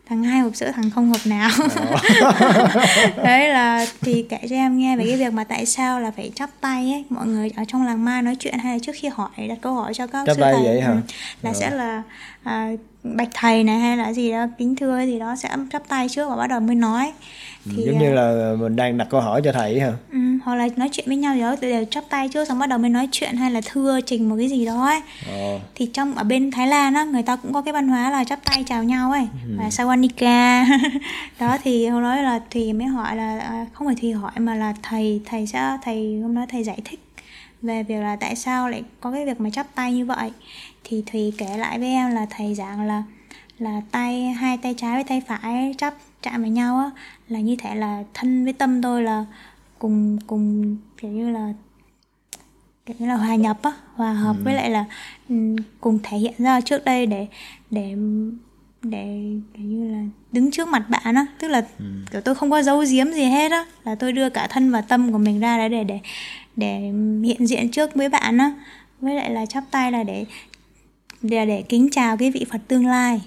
[0.10, 1.50] Thằng hai hộp sữa thằng không hộp nào.
[3.24, 6.32] Đấy là thì kể cho em nghe về cái việc mà tại sao là phải
[6.36, 7.06] chắp tay ấy.
[7.10, 9.74] Mọi người ở trong làng mai nói chuyện hay là trước khi hỏi đặt câu
[9.74, 10.64] hỏi cho các Chắp sư tay thầy.
[10.64, 10.92] vậy hả?
[10.92, 10.98] ừ,
[11.42, 12.04] là sẽ là
[12.44, 12.70] à,
[13.04, 16.30] bạch thầy này hay là gì đó kính thưa gì đó sẽ chắp tay trước
[16.30, 17.12] và bắt đầu mới nói
[17.66, 19.94] thì giống à, như là mình đang đặt câu hỏi cho thầy hả?
[20.12, 22.60] Ừ, hoặc là nói chuyện với nhau gì đó thì đều chắp tay trước xong
[22.60, 25.02] bắt đầu mới nói chuyện hay là thưa trình một cái gì đó ấy.
[25.28, 25.60] Ờ.
[25.76, 28.24] Thì trong ở bên Thái Lan á người ta cũng có cái văn hóa là
[28.24, 30.66] chắp tay chào nhau ấy và sawanika.
[31.40, 34.56] Đó thì hôm đó là Thùy mới hỏi là à, không phải Thùy hỏi mà
[34.56, 37.00] là thầy thầy sẽ thầy hôm đó thầy giải thích
[37.62, 40.32] về việc là tại sao lại có cái việc mà chắp tay như vậy.
[40.84, 43.04] Thì Thùy kể lại với em là thầy giảng là
[43.60, 46.92] là tay hai tay trái với tay phải chắp chạm vào nhau á
[47.28, 49.26] là như thể là thân với tâm tôi là
[49.80, 51.54] cùng cùng kiểu như là
[52.86, 54.86] kiểu như là hòa nhập á hòa hợp với lại là
[55.30, 57.28] ừm, cùng thể hiện ra trước đây để
[57.72, 57.96] để
[58.84, 61.26] để kiểu như là đứng trước mặt bạn á.
[61.40, 61.68] Tức là
[62.12, 64.82] kiểu tôi không có giấu giếm gì hết á là tôi đưa cả thân và
[64.82, 66.00] tâm của mình ra đấy để để
[66.56, 66.92] để
[67.24, 68.54] hiện diện trước với bạn á.
[69.02, 70.26] Với lại là chắp tay là để
[71.22, 73.22] để để kính chào cái vị Phật tương lai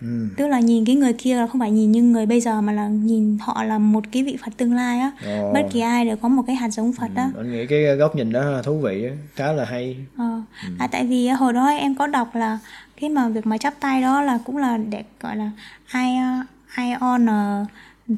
[0.00, 0.28] ừ.
[0.36, 2.72] tức là nhìn cái người kia là không phải nhìn như người bây giờ mà
[2.72, 5.52] là nhìn họ là một cái vị Phật tương lai á Ồ.
[5.54, 8.16] bất kỳ ai đều có một cái hạt giống Phật á anh nghĩ cái góc
[8.16, 10.42] nhìn đó thú vị á, khá là hay Ờ.
[10.78, 12.58] À, tại vì hồi đó em có đọc là
[13.00, 15.50] cái mà việc mà chắp tay đó là cũng là để gọi là
[15.94, 16.00] I
[16.40, 16.46] uh,
[16.78, 17.66] I honor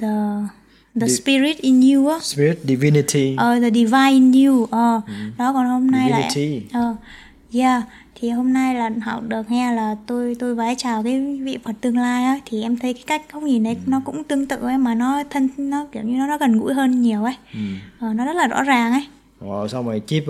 [0.00, 0.08] the
[1.00, 4.66] the spirit in you á, spirit divinity ờ the divine in you.
[4.70, 5.00] Ờ.
[5.38, 6.66] Đó còn hôm nay là Divinity.
[6.72, 6.96] ờ
[7.54, 7.82] yeah
[8.22, 11.72] thì hôm nay là học được nghe là tôi tôi vái chào cái vị Phật
[11.80, 14.56] tương lai á thì em thấy cái cách góc nhìn đấy nó cũng tương tự
[14.56, 17.34] ấy mà nó thân nó kiểu như nó nó gần gũi hơn nhiều ấy.
[17.54, 17.60] ừ.
[18.00, 19.06] Ờ, nó rất là rõ ràng ấy.
[19.40, 20.28] Ồ, xong rồi chip uh,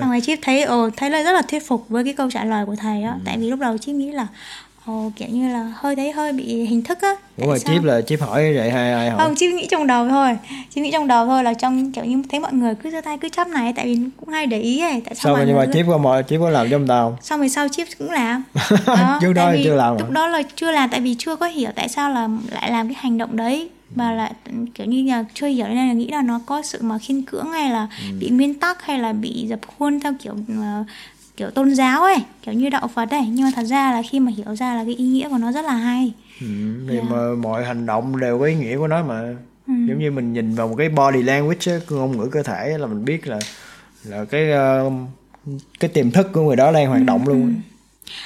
[0.00, 2.44] Xong rồi Chip thấy ồ thấy là rất là thuyết phục với cái câu trả
[2.44, 4.26] lời của thầy á, tại vì lúc đầu Chip nghĩ là
[4.88, 7.14] ồ kiểu như là hơi thấy hơi bị hình thức á.
[7.38, 7.74] Tại sao?
[7.74, 9.24] chip là chip hỏi vậy hay ai hỏi?
[9.24, 10.38] Không chip nghĩ trong đầu thôi.
[10.74, 13.18] Chip nghĩ trong đầu thôi là trong kiểu như thấy mọi người cứ giơ tay
[13.18, 15.02] cứ chấp này tại vì cũng hay để ý ấy.
[15.04, 17.16] Tại sao sao nhưng mà cứ- chip có mọi chip có làm ta không?
[17.22, 18.42] Xong rồi sau chip cũng làm.
[19.20, 21.70] Trước đó vì chưa làm lúc đó là chưa làm tại vì chưa có hiểu
[21.74, 23.68] tại sao là lại làm cái hành động đấy.
[23.96, 24.32] Và lại
[24.74, 27.52] kiểu như là chưa hiểu nên là nghĩ là nó có sự mà khiên cưỡng
[27.52, 28.16] hay là Ừ.
[28.20, 30.84] bị nguyên tắc hay là bị dập khuôn theo kiểu ờ,
[31.38, 34.20] kiểu tôn giáo ấy kiểu như đạo Phật ấy nhưng mà thật ra là khi
[34.20, 36.46] mà hiểu ra là cái ý nghĩa của nó rất là hay ừ,
[36.88, 37.02] thì Dạ.
[37.10, 39.22] mà mọi hành động đều có ý nghĩa của nó mà
[39.68, 39.74] Ừ.
[39.88, 42.78] giống như mình nhìn vào một cái body language cái ngôn ngữ cơ thể á,
[42.78, 43.38] là mình biết là
[44.04, 44.90] là cái ờ,
[45.80, 47.60] cái tiềm thức của người đó đang hoạt động luôn á.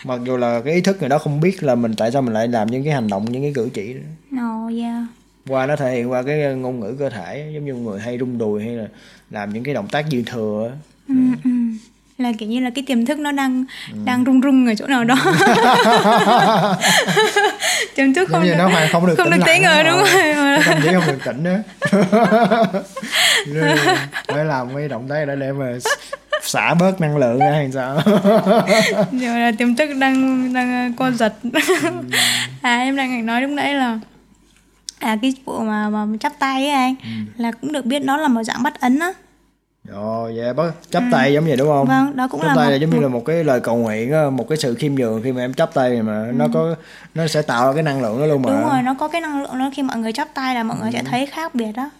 [0.04, 2.34] mặc dù là cái ý thức người đó không biết là mình tại sao mình
[2.34, 4.00] lại làm những cái hành động những cái cử chỉ đó.
[4.30, 5.02] no yeah
[5.48, 8.38] qua nó thể hiện qua cái ngôn ngữ cơ thể giống như người hay rung
[8.38, 8.86] đùi hay là
[9.30, 10.72] làm những cái động tác dư thừa
[11.08, 11.50] ừ, ừ.
[12.18, 13.98] Là kiểu như là cái tiềm thức nó đang Ừ.
[14.04, 15.16] đang rung rung ở chỗ nào đó.
[17.94, 20.58] Tiềm thức không được, nó hoàn không được không được tính rồi đúng Ờ, rồi.
[20.82, 21.62] Trí không được tỉnh nữa
[24.28, 25.66] phải làm cái động tác đó để mà
[26.42, 28.00] xả bớt năng lượng ra hay sao?
[29.12, 31.34] Rồi là tiềm thức đang đang co giật.
[32.62, 33.98] À em đang nói lúc nãy là
[34.98, 37.08] à cái vụ mà mà chắp tay ấy anh Ừ.
[37.42, 39.12] là cũng được biết đó là một dạng bắt ấn á
[39.84, 41.86] Rồi, dạ bác chắp tay giống vậy đúng không?
[41.86, 43.76] vâng đó cũng chắp là tay một, là giống như là một cái lời cầu
[43.76, 46.74] nguyện á, một cái sự khiêm nhường khi mà em chắp tay mà nó có
[47.14, 48.50] nó sẽ tạo ra cái năng lượng đó luôn mà.
[48.50, 48.54] Ừ.
[48.56, 50.76] đúng rồi nó có cái năng lượng đó khi mọi người chắp tay là mọi
[50.80, 50.92] người Ừ.
[50.92, 51.90] sẽ thấy khác biệt đó.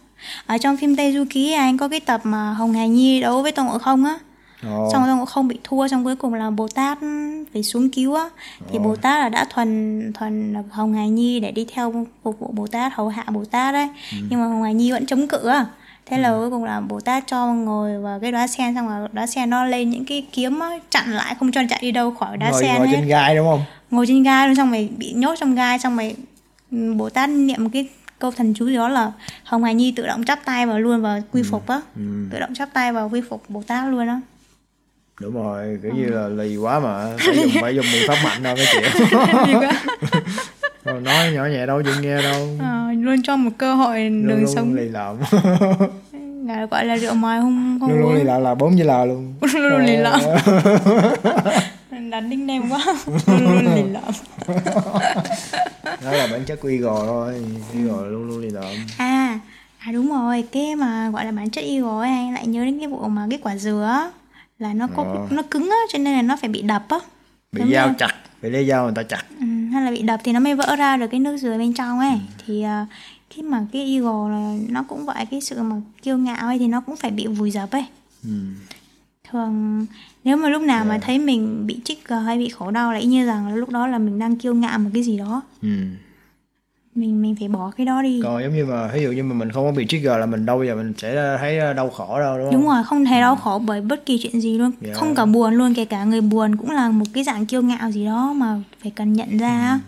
[0.47, 3.43] Ở trong phim Tây Du Ký anh có cái tập mà Hồng Hà Nhi đấu
[3.43, 4.19] với Tôn Ngộ Không á.
[4.67, 6.99] Ồ, xong Tôn Ngộ Không bị thua xong cuối cùng là Bồ Tát
[7.53, 8.29] phải xuống cứu á.
[8.73, 12.51] Thì Bồ Tát là đã thuần thuần Hồng Hà Nhi để đi theo phục vụ
[12.53, 13.89] Bồ Tát hầu hạ Bồ Tát đấy.
[14.31, 15.67] Nhưng mà Hồng Hà Nhi vẫn chống cự á
[16.07, 19.09] thế là cuối cùng là Bồ Tát cho ngồi vào cái đóa sen xong rồi
[19.13, 22.11] đóa sen nó lên những cái kiếm á, chặn lại không cho chạy đi đâu
[22.11, 23.63] khỏi đá ngồi, sen ngồi hết trên gai đúng không?
[23.91, 26.17] ngồi trên gai luôn xong rồi bị nhốt trong gai xong rồi
[26.71, 27.89] ừ, Bồ Tát niệm cái
[28.19, 29.13] câu thần chú đó là
[29.45, 31.81] Hồng Hà Nhi tự động chắp tay vào luôn và quy phục á.
[31.97, 34.21] Ừ, tự động chắp tay vào quy phục Bồ Tát luôn á.
[35.21, 38.43] Đúng rồi, kiểu như là lì quá mà phải dùng phải dùng biện pháp mạnh
[38.43, 39.09] đâu cái chuyện.
[40.85, 42.49] Rồi nói nhỏ nhẹ đâu chịu nghe đâu.
[42.61, 45.17] Ờ, luôn cho một cơ hội Luôn đường luôn sống lì lợm.
[46.47, 49.05] là gọi là rượu mời không không luôn luôn lì lợm là bốn chữ lờ
[49.05, 49.35] luôn.
[49.55, 50.21] luôn luôn lì lợm
[52.11, 52.85] đặt nickname quá
[53.27, 54.13] luôn luôn lì lợm
[56.05, 57.35] Đó là bản chất của Eagle thôi.
[57.75, 58.65] Eagle luôn luôn lì lợm.
[58.99, 59.39] à
[59.79, 62.89] à đúng rồi cái mà gọi là bản chất ego anh lại nhớ đến cái
[62.89, 64.11] vụ mà cái quả dừa
[64.59, 65.27] là nó có Ờ.
[65.31, 66.99] nó cứng á cho nên là nó phải bị đập á
[67.53, 69.25] Bị như dao là- chặt, bị lấy dao người ta chặt.
[69.41, 71.73] Ừ, hay là bị đập thì nó mới vỡ ra được cái nước dừa bên
[71.73, 72.19] trong ấy Ừ.
[72.47, 72.87] thì à,
[73.31, 76.67] khi mà cái ego là nó cũng vậy cái sự mà kiêu ngạo ấy thì
[76.69, 77.85] nó cũng phải bị vùi dập ấy
[78.25, 78.31] Ừ.
[79.31, 79.87] thường
[80.25, 81.01] nếu mà lúc nào mà Dạ.
[81.07, 83.99] thấy mình bị trigger hay bị khổ đau là như rằng là lúc đó là
[83.99, 85.69] mình đang kiêu ngạo một cái gì đó Ừ.
[86.95, 88.21] mình mình phải bỏ cái đó đi.
[88.25, 90.47] Còn giống như mà ví dụ như mà mình không có bị trigger là mình
[90.47, 92.61] đâu giờ mình sẽ thấy đau khổ đâu đúng không?
[92.61, 94.71] đúng rồi không thấy đau khổ bởi bất kỳ chuyện gì luôn.
[94.81, 94.95] Dạ.
[94.95, 97.91] không cả buồn luôn kể cả người buồn cũng là một cái dạng kiêu ngạo
[97.91, 99.79] gì đó mà phải cần nhận ra á.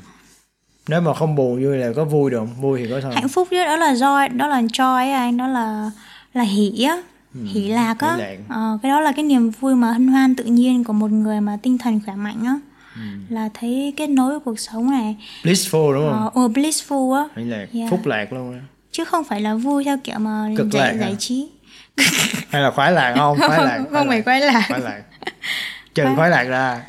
[0.88, 2.48] nếu mà không buồn vui là có vui được không?
[2.60, 5.36] Vui thì có sao hạnh phúc chứ đó là joy đó là joy ấy anh
[5.36, 5.90] đó là
[6.34, 6.96] là hỷ á.
[7.34, 8.08] Lạc á.
[8.08, 8.36] Ừ, hỷ lạc.
[8.48, 11.40] ờ, cái đó là cái niềm vui mà hân hoan tự nhiên của một người
[11.40, 12.58] mà tinh thần khỏe mạnh á
[12.96, 13.00] Ừ.
[13.28, 17.24] là thấy kết nối với cuộc sống này blissful đúng không ờ, uh, blissful á
[17.36, 17.86] hỷ lạc Dạ.
[17.90, 18.60] phúc lạc luôn á
[18.92, 21.06] chứ không phải là vui theo kiểu mà Cực giải, lạc à?
[21.06, 21.48] giải trí
[22.48, 25.02] hay là khoái lạc không khoái lạc không, không phải quay lạc khoái lạc
[25.94, 26.82] trừ khoái lạc ra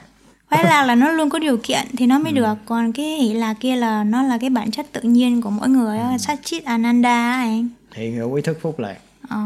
[0.50, 2.36] khoái lạc là nó luôn có điều kiện thì nó mới Ừ.
[2.36, 5.50] được còn cái hỷ lạc kia là nó là cái bản chất tự nhiên của
[5.50, 6.04] mỗi người Ừ.
[6.12, 8.98] á sát chít ananda anh hiện hữu ý thức phúc lạc
[9.30, 9.38] ờ,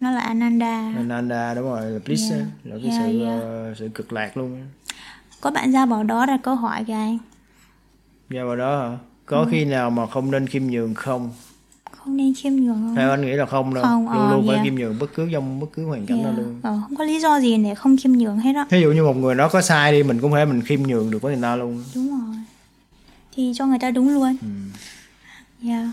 [0.00, 2.42] nó là ananda Ananda đúng rồi là bliss Yeah.
[2.44, 3.40] á, là cái Yeah, sự yeah.
[3.42, 4.66] ờ, sự cực lạc luôn.
[5.46, 7.18] Có bạn ra bỏ đó đặt câu hỏi kìa anh
[8.28, 9.46] ra vào đó hả có Ừ.
[9.50, 11.30] khi nào mà không nên khiêm nhường không
[11.98, 14.46] không nên khiêm nhường không theo anh nghĩ là không đâu Không, luôn ờ, luôn
[14.46, 14.64] phải yeah.
[14.66, 16.38] khiêm nhường bất cứ trong bất cứ hoàn cảnh nào Yeah.
[16.46, 18.92] luôn ờ, không có lý do gì để không khiêm nhường hết á ví dụ
[18.92, 21.32] như một người nó có sai đi mình cũng thể mình khiêm nhường được với
[21.34, 22.36] người ta luôn đúng rồi
[23.36, 24.48] thì cho người ta đúng luôn Ừ.
[25.68, 25.86] yeah.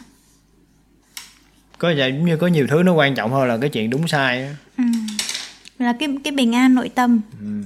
[1.78, 4.08] có vậy giống như có nhiều thứ nó quan trọng hơn là cái chuyện đúng
[4.08, 4.84] sai á ừ.
[5.80, 7.62] là cái cái bình an nội tâm ừ.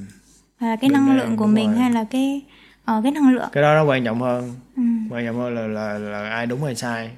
[0.59, 1.79] Là cái năng lượng của mình rồi.
[1.79, 2.41] hay là cái
[2.85, 3.49] ờ, cái năng lượng?
[3.51, 4.53] Cái đó nó quan trọng hơn.
[4.75, 4.81] Ừ.
[5.09, 7.09] quan trọng hơn là là, là ai đúng hay sai.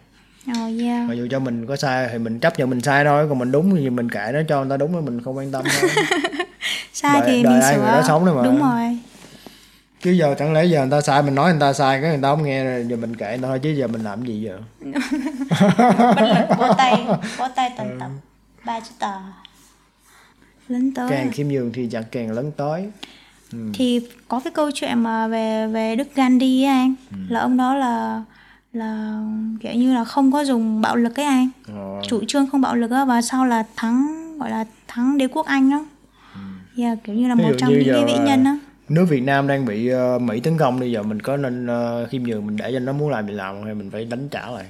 [0.51, 1.07] Oh, yeah.
[1.09, 3.51] mặc dù cho mình có sai thì mình chấp nhận mình sai thôi còn mình
[3.51, 5.89] đúng thì mình kệ nó cho người ta đúng thì mình không quan tâm thôi.
[6.93, 8.43] Sai Đời- thì đời mình ai sửa người đó sống đấy mà.
[8.43, 8.99] đúng rồi.
[10.01, 12.19] Chứ giờ chẳng lẽ giờ người ta sai mình nói người ta sai cái người
[12.21, 14.41] ta không nghe rồi giờ mình kệ người ta thôi chứ giờ mình làm gì
[14.41, 14.59] giờ?
[16.57, 17.05] Bất lực tay
[17.39, 18.09] bó tay tần tập.
[18.65, 19.13] Ba chữ tờ.
[20.67, 22.91] Lớn tới càng khiêm nhường thì chẳng càng lấn tới
[23.73, 27.17] thì có cái câu chuyện mà về về Đức Gandhi ấy anh Ừ.
[27.29, 28.23] là ông đó là
[28.73, 29.21] là
[29.59, 31.49] kiểu như là không có dùng bạo lực ấy anh.
[31.67, 34.07] Ờ, chủ trương không bạo lực á và sau là thắng
[34.39, 35.85] gọi là thắng đế quốc Anh đó.
[36.77, 38.57] Yeah, kiểu như là Ví một trong những cái vĩ nhân đó
[38.89, 42.07] nước Việt Nam đang bị ờ, Mỹ tấn công bây giờ mình có nên ờ,
[42.11, 43.63] khiêm nhường mình để cho nó muốn làm thì làm không?
[43.65, 44.65] hay mình phải đánh trả lại?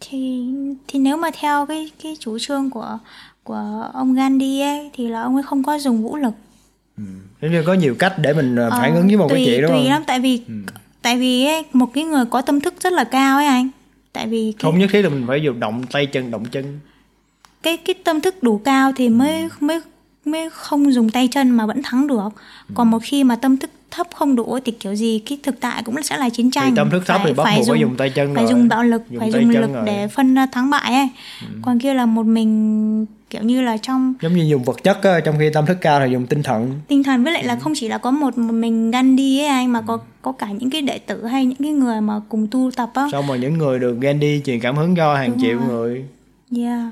[0.00, 0.44] Thì
[0.88, 2.98] thì nếu mà theo cái cái chủ trương của
[3.44, 6.34] của ông Gandhi ấy thì là ông ấy không có dùng vũ lực
[7.42, 9.46] Giống như có nhiều cách để mình ờ, phản Ờ, ứng với một tùy, cái
[9.46, 9.90] chuyện đúng tùy không?
[9.90, 10.42] lắm tại vì
[11.02, 13.68] tại vì ấy, một cái người có tâm thức rất là cao ấy anh.
[14.12, 16.80] Tại vì cái Không nhất thiết là mình phải dùng động tay chân động chân.
[17.62, 19.80] cái cái tâm thức đủ cao thì mới mới
[20.24, 22.28] mới không dùng tay chân mà vẫn thắng được.
[22.74, 25.82] Còn một khi mà tâm thức thấp không đủ thì kiểu gì cái thực tại
[25.82, 26.70] cũng sẽ là chiến tranh.
[26.70, 28.50] Thì tâm thức thấp thì bắt buộc phải dùng tay chân phải rồi.
[28.52, 29.82] dùng bạo lực Dùng phải dùng lực rồi.
[29.86, 31.08] để phân ra thắng bại ấy.
[31.62, 35.20] Còn kia là một mình kiểu như là trong Giống như dùng vật chất á,
[35.20, 36.80] trong khi tâm thức cao thì dùng tinh thần.
[36.88, 39.80] tinh thần với lại là không chỉ là có một, mình Gandhi ấy anh mà
[39.80, 42.90] có có cả những cái đệ tử hay những cái người mà cùng tu tập
[42.94, 45.68] á Xong rồi những người được Gandhi truyền cảm hứng cho hàng Đúng triệu rồi.
[45.68, 46.04] người.
[46.64, 46.84] Yeah.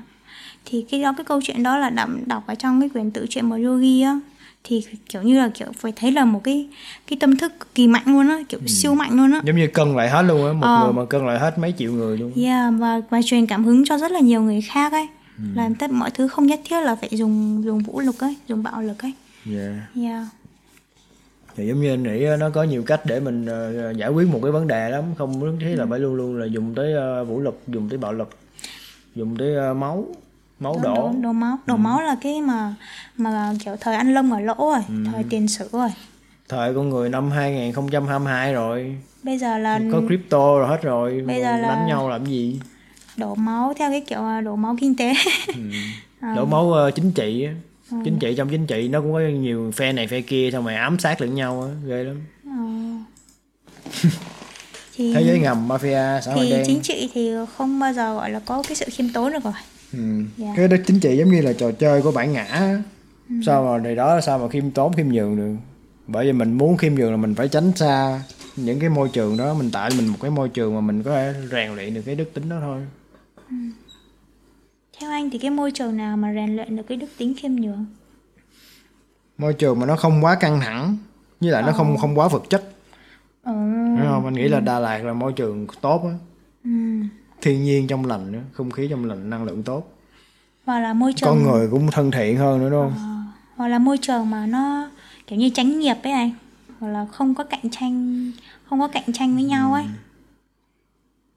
[0.65, 3.27] Thì cái đó cái câu chuyện đó là đọc đọc ở trong cái quyển tự
[3.31, 4.21] truyện một yogi á
[4.65, 6.69] thì kiểu như là kiểu phải thấy là một cái
[7.07, 9.41] cái tâm thức cực kỳ mạnh luôn á, kiểu siêu mạnh luôn á.
[9.45, 10.85] Giống như cân lại hết luôn á, một Ờ.
[10.85, 12.33] người mà cân lại hết mấy triệu người luôn.
[12.45, 15.07] Yeah, và và truyền cảm hứng cho rất là nhiều người khác ấy.
[15.55, 18.63] Là tất mọi thứ không nhất thiết là phải dùng dùng vũ lực ấy, dùng
[18.63, 19.13] bạo lực ấy.
[19.55, 19.75] Yeah.
[19.97, 20.25] Yeah.
[21.57, 24.39] thì giống như anh nghĩ nó có nhiều cách để mình ờ, giải quyết một
[24.43, 25.05] cái vấn đề lắm.
[25.19, 27.99] Không nhất thiết là phải luôn luôn là dùng tới ờ, vũ lực dùng tới
[27.99, 28.31] bạo lực
[29.15, 30.07] dùng tới ờ, máu
[30.61, 31.33] máu Đổ, đổ.
[31.33, 32.75] máu, đổ máu là cái mà
[33.17, 34.83] mà kiểu thời ăn lông ở lỗ rồi,
[35.13, 35.89] thời tiền sử rồi.
[36.49, 38.97] thời con người năm 2022 rồi.
[39.23, 42.61] Bây giờ là có crypto rồi hết rồi Bây giờ là- đánh nhau làm gì
[43.17, 45.13] đổ máu theo cái kiểu là đổ máu kinh tế.
[46.21, 46.35] Ờ.
[46.37, 47.55] đổ máu ờ, chính trị á.
[48.05, 50.75] chính trị trong chính trị nó cũng có nhiều phe này phe kia xong rồi
[50.75, 52.65] ám sát lẫn nhau á ghê lắm Ờ.
[54.97, 58.15] thì thế giới ngầm mafia xã hội thì đen chính trị thì không bao giờ
[58.15, 59.53] gọi là có cái sự khiêm tốn được rồi
[59.93, 59.99] Ừ.
[60.37, 60.53] Dạ.
[60.57, 62.83] cái đó chính trị giống như là trò chơi của bản ngã á.
[63.47, 65.55] sao mà này đó sao mà khiêm tốn khiêm nhường được
[66.07, 68.23] bởi vì mình muốn khiêm nhường là mình phải tránh xa
[68.57, 71.03] những cái môi trường đó mình tạo cho mình một cái môi trường mà mình
[71.03, 72.81] có thể rèn luyện được cái đức tính đó thôi
[75.01, 77.53] theo anh thì cái môi trường nào mà rèn luyện được cái đức tính khiêm
[77.53, 77.87] nhường?
[79.39, 80.97] Môi trường mà nó không quá căng thẳng
[81.41, 82.75] với lại nó không không quá vật chất.
[83.45, 84.25] Đúng không?
[84.25, 86.15] Anh nghĩ là Đà Lạt là môi trường tốt á.
[86.65, 86.71] Ừ.
[87.41, 89.95] thiên nhiên trong lành nữa không khí trong lành năng lượng tốt.
[90.65, 92.93] Hoặc là môi trường con người cũng thân thiện hơn nữa đúng không?
[92.99, 94.91] Ờ, hoặc là môi trường mà nó
[95.27, 96.31] kiểu như tránh nghiệp ấy anh.
[96.81, 98.31] Hoặc là không có cạnh tranh
[98.69, 99.85] không có cạnh tranh với nhau ấy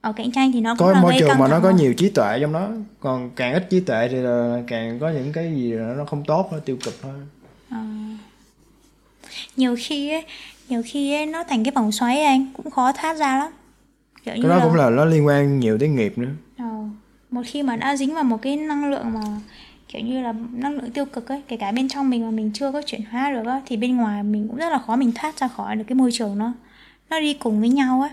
[0.02, 2.10] ở cạnh tranh thì nó cũng có là môi trường mà nó có nhiều trí
[2.10, 2.70] tuệ trong đó.
[3.00, 6.50] Còn càng ít trí tuệ thì là càng có những cái gì nó không tốt
[6.52, 7.14] nó tiêu cực thôi.
[7.72, 7.78] Ờ.
[9.56, 10.26] nhiều khi ấy
[10.70, 13.52] nhiều khi ấy, nó thành cái vòng xoáy ấy anh cũng khó thoát ra lắm.
[14.24, 16.30] Kiểu như cái đó là cũng là nó liên quan nhiều tới nghiệp nữa.
[16.58, 16.66] Ờ,
[17.32, 19.22] một khi mà đã dính vào một cái năng lượng mà
[19.88, 22.52] kiểu như là năng lượng tiêu cực ấy kể cả bên trong mình mà mình
[22.54, 25.12] chưa có chuyển hóa được á thì bên ngoài mình cũng rất là khó mình
[25.16, 26.54] thoát ra khỏi được cái môi trường nó
[27.10, 28.10] nó đi cùng với nhau á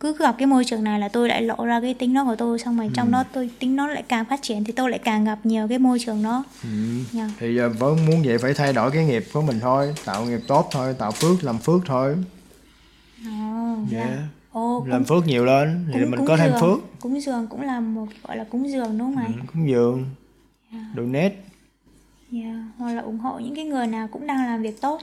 [0.00, 2.36] cứ gặp cái môi trường này là tôi lại lộ ra cái tính đó của
[2.36, 4.98] tôi xong rồi trong đó tôi tính nó lại càng phát triển thì tôi lại
[5.04, 6.44] càng gặp nhiều cái môi trường đó
[7.12, 7.30] Nha.
[7.38, 10.40] thì giờ vẫn muốn vậy phải thay đổi cái nghiệp của mình thôi tạo nghiệp
[10.46, 12.16] tốt thôi tạo phước làm phước thôi
[13.26, 13.30] Ồ,
[13.92, 14.08] yeah.
[14.08, 14.18] dạ.
[14.52, 16.60] Ồ, làm phước nhiều lên thì cúng- mình có thêm dường.
[16.60, 19.32] phước cúng dường cũng là một gọi là cúng dường đúng không anh?
[19.32, 20.04] ừ, cúng dường
[20.96, 21.34] donate
[22.32, 22.56] Yeah.
[22.78, 25.00] Hoặc là ủng hộ những cái người nào cũng đang làm việc tốt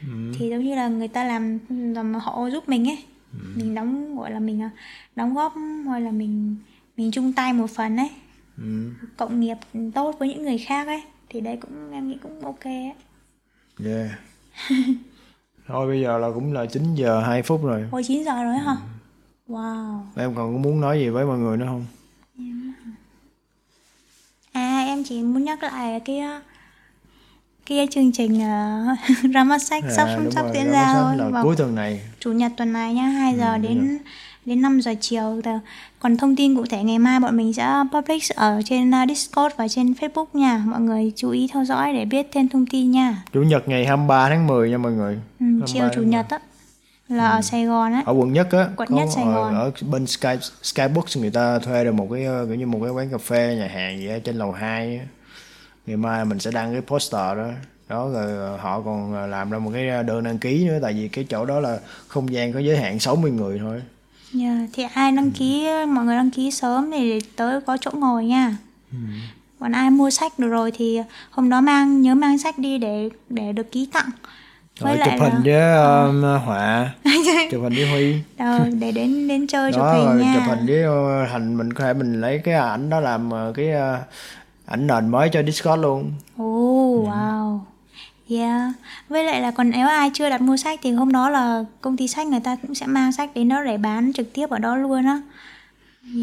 [0.00, 0.32] ừ.
[0.38, 1.58] thì giống như là người ta làm
[1.94, 2.98] làm họ giúp mình ấy
[3.32, 4.70] mình đóng gọi là mình à,
[5.16, 5.54] đóng góp
[5.86, 6.56] hoặc là mình
[6.96, 8.10] mình chung tay một phần ấy.
[8.58, 8.90] Ừ.
[9.16, 9.56] cộng nghiệp
[9.94, 12.92] tốt với những người khác ấy thì đây cũng em nghĩ cũng ok ấy.
[13.84, 14.10] Yeah.
[15.66, 17.88] Thôi bây giờ là cũng là 9 giờ 2 phút rồi.
[17.90, 18.76] Ôi 9 giờ rồi hả?
[19.48, 19.54] Ừ.
[19.54, 20.00] Wow.
[20.16, 21.86] Em còn có muốn nói gì với mọi người nữa không?
[24.52, 26.20] À em chỉ muốn nhắc lại cái
[27.76, 28.98] cái chương trình uh,
[29.34, 32.00] Ramasak sắp À, sắp rồi, diễn ra thôi vào cuối tuần này.
[32.20, 33.98] chủ nhật tuần này nhá 2 giờ Ừ, đến
[34.44, 35.40] đến 5 giờ chiều.
[35.98, 39.54] Còn thông tin cụ thể ngày mai bọn mình sẽ public ở trên uh, Discord
[39.56, 40.62] và trên Facebook nha.
[40.66, 43.22] Mọi người chú ý theo dõi để biết thêm thông tin nha.
[43.32, 45.18] Chủ nhật ngày 23 tháng 10 nha mọi người.
[45.40, 46.38] Ừ, chiều chủ nhật á
[47.08, 48.02] là ở Sài Gòn á.
[48.06, 49.54] Ở quận nhất á Quận Nhất Sài ở- Gòn.
[49.54, 50.28] ở, bên Sky
[50.62, 53.56] Skybooks người ta thuê được một cái ờ, kiểu như một cái quán cà phê
[53.58, 55.04] nhà hàng gì ở trên lầu 2 á.
[55.86, 57.48] Ngày mai mình sẽ đăng cái poster đó.
[57.88, 60.92] Đó rồi ờ, họ còn ờ, làm ra một cái đơn đăng ký nữa tại
[60.92, 61.78] vì cái chỗ đó là
[62.08, 63.82] không gian có giới hạn 60 người thôi.
[64.32, 68.24] Dạ, thì ai đăng ký mọi người đăng ký sớm thì tới có chỗ ngồi
[68.24, 68.56] nha.
[68.92, 68.98] Ừ.
[69.60, 73.08] còn ai mua sách được rồi thì hôm đó mang nhớ mang sách đi để
[73.28, 74.10] để được ký tặng.
[74.80, 76.90] Rồi chụp hình với um, họa
[77.50, 78.14] chụp hình với huy.
[78.38, 80.34] Ờ, để đến đến chơi đó, chụp hình nha.
[80.34, 80.84] chụp hình với
[81.30, 81.56] thành.
[81.56, 83.98] Mình có thể mình lấy cái ảnh đó làm cái uh,
[84.66, 87.60] ảnh nền mới cho discord luôn oh, wow
[88.28, 88.72] Yeah.
[89.08, 91.96] Với lại là còn nếu ai chưa đặt mua sách thì hôm đó là công
[91.96, 94.58] ty sách người ta cũng sẽ mang sách đến đó để bán trực tiếp ở
[94.58, 95.20] đó luôn á.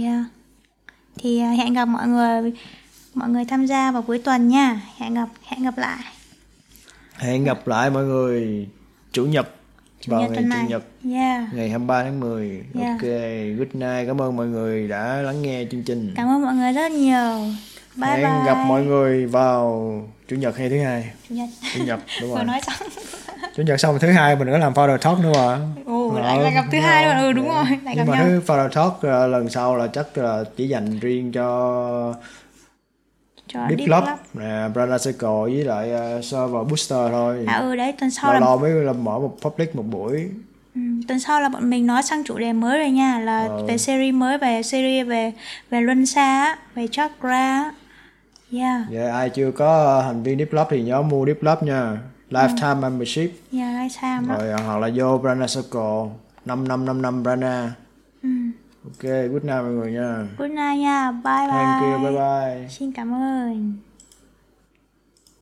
[0.01, 0.25] Yeah.
[1.17, 2.53] Thì uh, hẹn gặp mọi người
[3.13, 4.81] mọi người tham gia vào cuối tuần nha.
[4.97, 5.99] Hẹn gặp hẹn gặp lại.
[7.15, 8.67] Hẹn gặp lại mọi người
[9.11, 9.55] chủ nhật
[10.01, 11.53] Chủ vào nhật ngày chủ nhật Yeah.
[11.53, 12.63] ngày 23 tháng 10.
[12.79, 12.91] Yeah.
[12.91, 13.09] Ok,
[13.57, 14.07] good night.
[14.07, 16.13] Cảm ơn mọi người đã lắng nghe chương trình.
[16.15, 17.53] Cảm ơn mọi người rất nhiều.
[17.95, 18.45] Bye Hẹn bye.
[18.45, 19.91] gặp mọi người vào
[20.27, 21.11] chủ nhật hay thứ hai.
[21.29, 21.49] Chủ nhật.
[21.73, 22.43] Chủ nhật đúng rồi.
[22.43, 22.89] nói xong.
[23.55, 25.59] Chủ nhật xong thứ hai mình nữa làm founder talk nữa mà.
[25.85, 27.17] Ồ, Ờ, lại gặp thứ hai luôn.
[27.17, 28.23] Ừ đúng rồi, lại gặp Nhưng mà nhau.
[28.25, 32.13] thứ founder talk uh, lần sau là chắc là chỉ dành riêng cho
[33.47, 34.03] Cho Deep Deep Club.
[34.33, 37.43] nè, Brother Circle với lại uh, server booster thôi.
[37.47, 40.29] À ừ đấy, tuần sau Lâu là lâu mới là mở một public một buổi.
[40.75, 43.65] Ừ, tuần sau là bọn mình nói sang chủ đề mới rồi nha là Ờ.
[43.67, 45.31] về series mới về series về
[45.69, 47.71] về luân xa về chakra
[48.51, 48.57] á.
[48.59, 51.97] yeah Dạ, ai chưa có thành viên Deep Club thì nhớ mua Deep Club nha.
[52.29, 53.31] Lifetime membership.
[53.53, 56.09] yeah right time đó Rồi uh, hoặc là vô Brana Circle
[56.45, 57.73] 5555 Brana.
[58.23, 58.29] ừ.
[58.85, 60.27] Ok, good night mọi người nha.
[60.37, 62.67] good night nha bye bye Thank you, bye bye.
[62.69, 63.88] xin cảm ơn